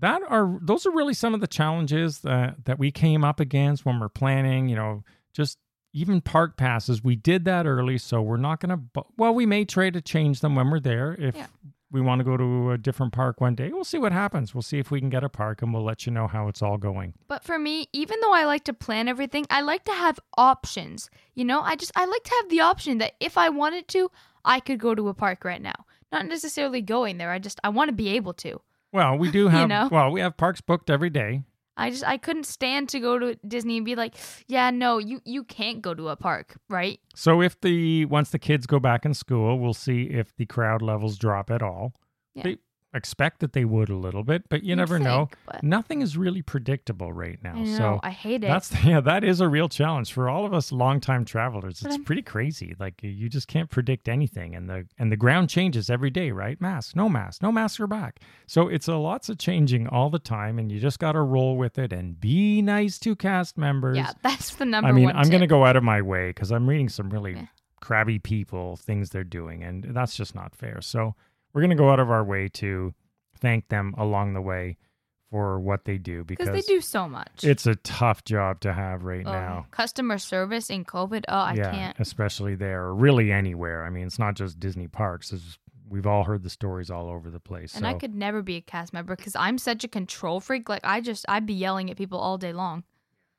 that 0.00 0.22
are 0.28 0.58
those 0.60 0.84
are 0.84 0.90
really 0.90 1.14
some 1.14 1.32
of 1.32 1.40
the 1.40 1.46
challenges 1.46 2.20
that 2.20 2.64
that 2.64 2.78
we 2.78 2.90
came 2.90 3.22
up 3.22 3.38
against 3.38 3.86
when 3.86 4.00
we're 4.00 4.08
planning. 4.08 4.68
You 4.68 4.76
know, 4.76 5.04
just 5.32 5.58
even 5.92 6.20
park 6.20 6.56
passes. 6.56 7.02
We 7.04 7.16
did 7.16 7.44
that 7.44 7.66
early, 7.66 7.98
so 7.98 8.22
we're 8.22 8.36
not 8.36 8.60
going 8.60 8.70
to. 8.70 8.76
Bu- 8.76 9.02
well, 9.16 9.34
we 9.34 9.46
may 9.46 9.64
try 9.64 9.90
to 9.90 10.00
change 10.00 10.40
them 10.40 10.54
when 10.54 10.70
we're 10.70 10.80
there 10.80 11.16
if. 11.18 11.36
Yeah. 11.36 11.46
We 11.90 12.00
want 12.00 12.20
to 12.20 12.24
go 12.24 12.38
to 12.38 12.70
a 12.70 12.78
different 12.78 13.12
park 13.12 13.42
one 13.42 13.54
day. 13.54 13.68
We'll 13.70 13.84
see 13.84 13.98
what 13.98 14.12
happens. 14.12 14.54
We'll 14.54 14.62
see 14.62 14.78
if 14.78 14.90
we 14.90 14.98
can 14.98 15.10
get 15.10 15.24
a 15.24 15.28
park 15.28 15.60
and 15.60 15.74
we'll 15.74 15.84
let 15.84 16.06
you 16.06 16.12
know 16.12 16.26
how 16.26 16.48
it's 16.48 16.62
all 16.62 16.78
going. 16.78 17.12
But 17.28 17.44
for 17.44 17.58
me, 17.58 17.86
even 17.92 18.18
though 18.22 18.32
I 18.32 18.46
like 18.46 18.64
to 18.64 18.72
plan 18.72 19.08
everything, 19.08 19.44
I 19.50 19.60
like 19.60 19.84
to 19.84 19.92
have 19.92 20.18
options. 20.38 21.10
You 21.34 21.44
know, 21.44 21.60
I 21.60 21.76
just 21.76 21.92
I 21.94 22.06
like 22.06 22.24
to 22.24 22.34
have 22.40 22.48
the 22.48 22.60
option 22.60 22.96
that 22.96 23.12
if 23.20 23.36
I 23.36 23.50
wanted 23.50 23.88
to, 23.88 24.10
I 24.42 24.60
could 24.60 24.78
go 24.80 24.94
to 24.94 25.08
a 25.08 25.14
park 25.14 25.44
right 25.44 25.60
now. 25.60 25.84
Not 26.10 26.24
necessarily 26.24 26.80
going 26.80 27.18
there. 27.18 27.30
I 27.30 27.38
just 27.38 27.60
I 27.62 27.68
want 27.68 27.88
to 27.90 27.94
be 27.94 28.08
able 28.08 28.32
to. 28.34 28.62
Well, 28.90 29.18
we 29.18 29.30
do 29.38 29.48
have 29.48 29.68
know? 29.68 29.90
well, 29.92 30.10
we 30.10 30.20
have 30.22 30.38
parks 30.38 30.62
booked 30.62 30.88
every 30.88 31.10
day. 31.10 31.42
I 31.76 31.90
just 31.90 32.04
I 32.04 32.18
couldn't 32.18 32.44
stand 32.44 32.88
to 32.90 33.00
go 33.00 33.18
to 33.18 33.34
Disney 33.46 33.78
and 33.78 33.86
be 33.86 33.94
like, 33.94 34.14
"Yeah, 34.46 34.70
no, 34.70 34.98
you 34.98 35.20
you 35.24 35.44
can't 35.44 35.80
go 35.80 35.94
to 35.94 36.08
a 36.08 36.16
park, 36.16 36.56
right?" 36.68 37.00
So 37.14 37.40
if 37.40 37.60
the 37.60 38.04
once 38.06 38.30
the 38.30 38.38
kids 38.38 38.66
go 38.66 38.78
back 38.78 39.04
in 39.04 39.14
school, 39.14 39.58
we'll 39.58 39.74
see 39.74 40.02
if 40.04 40.34
the 40.36 40.46
crowd 40.46 40.82
levels 40.82 41.16
drop 41.16 41.50
at 41.50 41.62
all. 41.62 41.94
Yeah. 42.34 42.42
They 42.44 42.58
expect 42.94 43.40
that 43.40 43.52
they 43.54 43.64
would 43.64 43.88
a 43.88 43.96
little 43.96 44.22
bit, 44.22 44.48
but 44.48 44.62
you 44.62 44.70
You'd 44.70 44.76
never 44.76 44.98
know. 44.98 45.26
think, 45.26 45.36
but 45.46 45.62
Nothing 45.62 46.02
is 46.02 46.16
really 46.16 46.42
predictable 46.42 47.12
right 47.12 47.38
now. 47.42 47.54
I 47.54 47.62
know, 47.62 47.76
so 47.78 48.00
I 48.02 48.10
hate 48.10 48.44
it. 48.44 48.48
that's 48.48 48.72
yeah, 48.84 49.00
that 49.00 49.24
is 49.24 49.40
a 49.40 49.48
real 49.48 49.68
challenge 49.68 50.12
for 50.12 50.28
all 50.28 50.44
of 50.44 50.52
us 50.52 50.72
longtime 50.72 51.24
travelers. 51.24 51.80
But 51.80 51.86
It's 51.88 51.94
I'm- 51.96 52.04
pretty 52.04 52.22
crazy. 52.22 52.74
Like 52.78 53.02
you 53.02 53.28
just 53.28 53.48
can't 53.48 53.70
predict 53.70 54.08
anything, 54.08 54.54
and 54.54 54.68
the 54.68 54.86
and 54.98 55.10
the 55.10 55.16
ground 55.16 55.48
changes 55.48 55.88
every 55.90 56.10
day, 56.10 56.30
right? 56.32 56.60
Mask, 56.60 56.94
no 56.94 57.08
mask, 57.08 57.42
no 57.42 57.50
mask 57.50 57.80
are 57.80 57.86
back. 57.86 58.20
So 58.46 58.68
it's 58.68 58.88
a 58.88 58.96
lots 58.96 59.28
of 59.28 59.38
changing 59.38 59.86
all 59.88 60.10
the 60.10 60.18
time, 60.18 60.58
and 60.58 60.70
you 60.70 60.78
just 60.80 60.98
got 60.98 61.12
to 61.12 61.22
roll 61.22 61.56
with 61.56 61.78
it 61.78 61.92
and 61.92 62.20
be 62.20 62.60
nice 62.62 62.98
to 63.00 63.16
cast 63.16 63.56
members. 63.56 63.96
yeah, 63.96 64.12
that's 64.22 64.54
the 64.56 64.64
number 64.66 64.88
I 64.88 64.92
mean. 64.92 65.10
I'm 65.10 65.28
going 65.30 65.40
to 65.40 65.46
go 65.46 65.64
out 65.64 65.76
of 65.76 65.82
my 65.82 66.02
way 66.02 66.28
because 66.30 66.50
I'm 66.52 66.68
reading 66.68 66.88
some 66.88 67.08
really 67.10 67.32
Yeah. 67.34 67.46
crabby 67.80 68.18
people, 68.18 68.76
things 68.76 69.10
they're 69.10 69.24
doing, 69.24 69.62
and 69.64 69.84
that's 69.90 70.14
just 70.16 70.34
not 70.34 70.54
fair. 70.54 70.80
So 70.82 71.14
we're 71.52 71.60
going 71.62 71.70
to 71.70 71.76
go 71.76 71.90
out 71.90 72.00
of 72.00 72.10
our 72.10 72.24
way 72.24 72.48
to 72.48 72.94
thank 73.40 73.68
them 73.68 73.94
along 73.98 74.34
the 74.34 74.40
way 74.40 74.76
for 75.30 75.58
what 75.58 75.84
they 75.86 75.96
do 75.96 76.22
because 76.24 76.48
they 76.50 76.60
do 76.60 76.80
so 76.82 77.08
much. 77.08 77.42
it's 77.42 77.66
a 77.66 77.74
tough 77.76 78.22
job 78.24 78.60
to 78.60 78.72
have 78.72 79.02
right 79.02 79.24
Oh, 79.26 79.32
now. 79.32 79.66
customer 79.70 80.18
service 80.18 80.68
in 80.68 80.84
COVID. 80.84 81.24
Oh, 81.26 81.34
I 81.36 81.54
yeah, 81.54 81.70
can't. 81.70 81.96
especially 81.98 82.54
there, 82.54 82.82
or 82.84 82.94
really 82.94 83.32
anywhere. 83.32 83.86
I 83.86 83.90
mean, 83.90 84.06
it's 84.06 84.18
not 84.18 84.34
just 84.34 84.60
Disney 84.60 84.88
parks. 84.88 85.32
It's, 85.32 85.58
we've 85.88 86.06
all 86.06 86.24
heard 86.24 86.42
the 86.42 86.50
stories 86.50 86.90
all 86.90 87.08
over 87.08 87.30
the 87.30 87.40
place. 87.40 87.74
And 87.74 87.82
so. 87.84 87.88
I 87.88 87.94
could 87.94 88.14
never 88.14 88.42
be 88.42 88.56
a 88.56 88.60
cast 88.60 88.92
member 88.92 89.16
because 89.16 89.34
I'm 89.34 89.56
such 89.56 89.84
a 89.84 89.88
control 89.88 90.38
freak. 90.38 90.68
Like 90.68 90.82
I 90.84 91.00
just 91.00 91.24
I'd 91.30 91.46
be 91.46 91.54
yelling 91.54 91.90
at 91.90 91.96
people 91.96 92.18
all 92.18 92.36
day 92.36 92.52
long. 92.52 92.84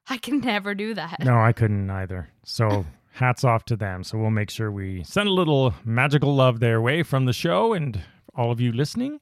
I 0.09 0.17
can 0.17 0.39
never 0.41 0.73
do 0.73 0.95
that. 0.95 1.19
No, 1.23 1.37
I 1.39 1.53
couldn't 1.53 1.91
either. 1.91 2.27
So 2.43 2.85
hats 3.13 3.43
off 3.43 3.63
to 3.65 3.75
them. 3.75 4.03
So 4.03 4.17
we'll 4.17 4.31
make 4.31 4.49
sure 4.49 4.71
we 4.71 5.03
send 5.03 5.27
a 5.29 5.33
little 5.33 5.73
magical 5.85 6.35
love 6.35 6.59
their 6.59 6.81
way 6.81 7.03
from 7.03 7.25
the 7.25 7.33
show 7.33 7.73
and 7.73 8.01
all 8.35 8.51
of 8.51 8.59
you 8.59 8.71
listening. 8.71 9.19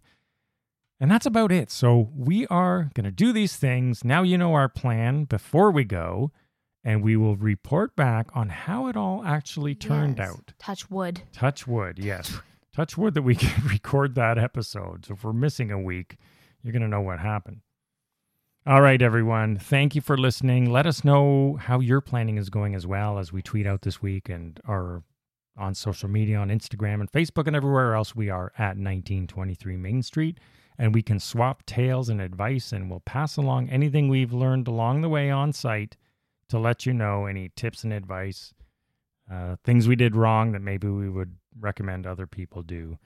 And 1.00 1.10
that's 1.10 1.26
about 1.26 1.52
it. 1.52 1.72
So 1.72 2.10
we 2.16 2.46
are 2.48 2.90
going 2.94 3.06
to 3.06 3.12
do 3.12 3.34
these 3.34 3.56
things. 3.56 4.04
Now 4.04 4.22
you 4.24 4.38
know 4.38 4.54
our 4.54 4.70
plan 4.70 5.24
before 5.26 5.72
we 5.72 5.84
go, 5.84 6.32
and 6.84 7.04
we 7.04 7.18
will 7.18 7.36
report 7.36 7.96
back 7.96 8.28
on 8.36 8.50
how 8.50 8.88
it 8.88 8.96
all 8.96 9.24
actually 9.26 9.76
turned 9.76 10.20
Yes. 10.20 10.30
out. 10.30 10.54
Touch 10.60 10.90
wood. 10.90 11.22
Touch 11.34 11.68
wood, 11.68 12.00
yes. 12.00 12.40
Touch 12.74 12.98
wood 12.98 13.14
that 13.16 13.24
we 13.24 13.36
can 13.44 13.68
record 13.68 14.16
that 14.16 14.38
episode. 14.38 15.06
So 15.08 15.16
if 15.16 15.24
we're 15.24 15.34
missing 15.34 15.72
a 15.72 15.80
week, 15.80 16.18
you're 16.64 16.72
going 16.72 16.82
to 16.84 16.88
know 16.88 17.02
what 17.02 17.20
happened. 17.20 17.62
All 18.64 18.84
right, 18.84 19.02
everyone. 19.02 19.58
Thank 19.58 19.96
you 19.96 20.02
for 20.02 20.16
listening. 20.16 20.70
Let 20.70 20.86
us 20.86 21.04
know 21.04 21.58
how 21.60 21.80
your 21.80 22.00
planning 22.00 22.38
is 22.38 22.52
going 22.52 22.76
as 22.76 22.86
well 22.86 23.18
as 23.18 23.34
we 23.34 23.42
tweet 23.42 23.66
out 23.66 23.82
this 23.82 24.04
week 24.04 24.30
and 24.30 24.60
are 24.68 25.02
on 25.58 25.74
social 25.74 26.08
media 26.08 26.38
on 26.38 26.50
Instagram 26.50 27.00
and 27.00 27.12
Facebook 27.12 27.48
and 27.48 27.56
everywhere 27.56 27.96
else. 27.96 28.16
We 28.16 28.30
are 28.30 28.52
at 28.60 28.78
1923 28.78 29.78
Main 29.78 30.04
Street 30.04 30.40
and 30.78 30.94
we 30.94 31.02
can 31.02 31.20
swap 31.20 31.66
tales 31.66 32.08
and 32.08 32.22
advice 32.22 32.72
and 32.72 32.88
we'll 32.88 33.00
pass 33.00 33.36
along 33.36 33.70
anything 33.70 34.10
we've 34.10 34.32
learned 34.32 34.68
along 34.68 35.02
the 35.02 35.10
way 35.10 35.32
on 35.32 35.54
site 35.54 35.98
to 36.50 36.60
let 36.60 36.86
you 36.86 36.94
know 36.94 37.26
any 37.26 37.50
tips 37.56 37.84
and 37.84 37.92
advice, 37.92 38.54
uh, 39.32 39.56
things 39.64 39.88
we 39.88 39.96
did 39.96 40.16
wrong 40.16 40.52
that 40.52 40.62
maybe 40.62 40.88
we 40.88 41.10
would 41.10 41.36
recommend 41.60 42.06
other 42.06 42.28
people 42.28 42.62
do 42.62 43.00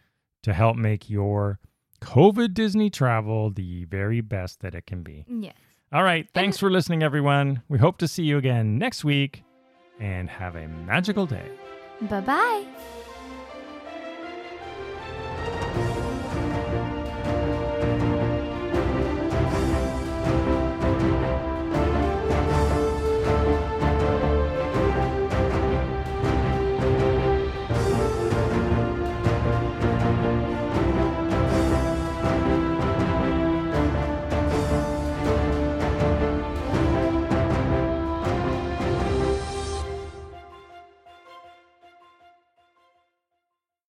to 0.44 0.52
help 0.52 0.76
make 0.76 1.10
your 1.10 1.60
COVID 2.02 2.54
Disney 2.54 2.90
travel 2.90 3.52
the 3.52 3.86
very 3.86 4.22
best 4.22 4.62
that 4.62 4.76
it 4.76 4.86
can 4.86 5.04
be. 5.04 5.26
Yes. 5.28 5.56
All 5.92 6.04
right. 6.04 6.28
Thanks 6.34 6.58
for 6.58 6.70
listening, 6.70 7.04
everyone. 7.04 7.62
We 7.70 7.80
hope 7.80 7.98
to 8.00 8.08
see 8.08 8.24
you 8.24 8.38
again 8.38 8.78
next 8.78 9.04
week 9.04 9.44
and 10.00 10.30
have 10.30 10.56
a 10.56 10.68
magical 10.68 11.26
day. 11.26 11.50
Bye 12.02 12.22
bye. 12.22 12.66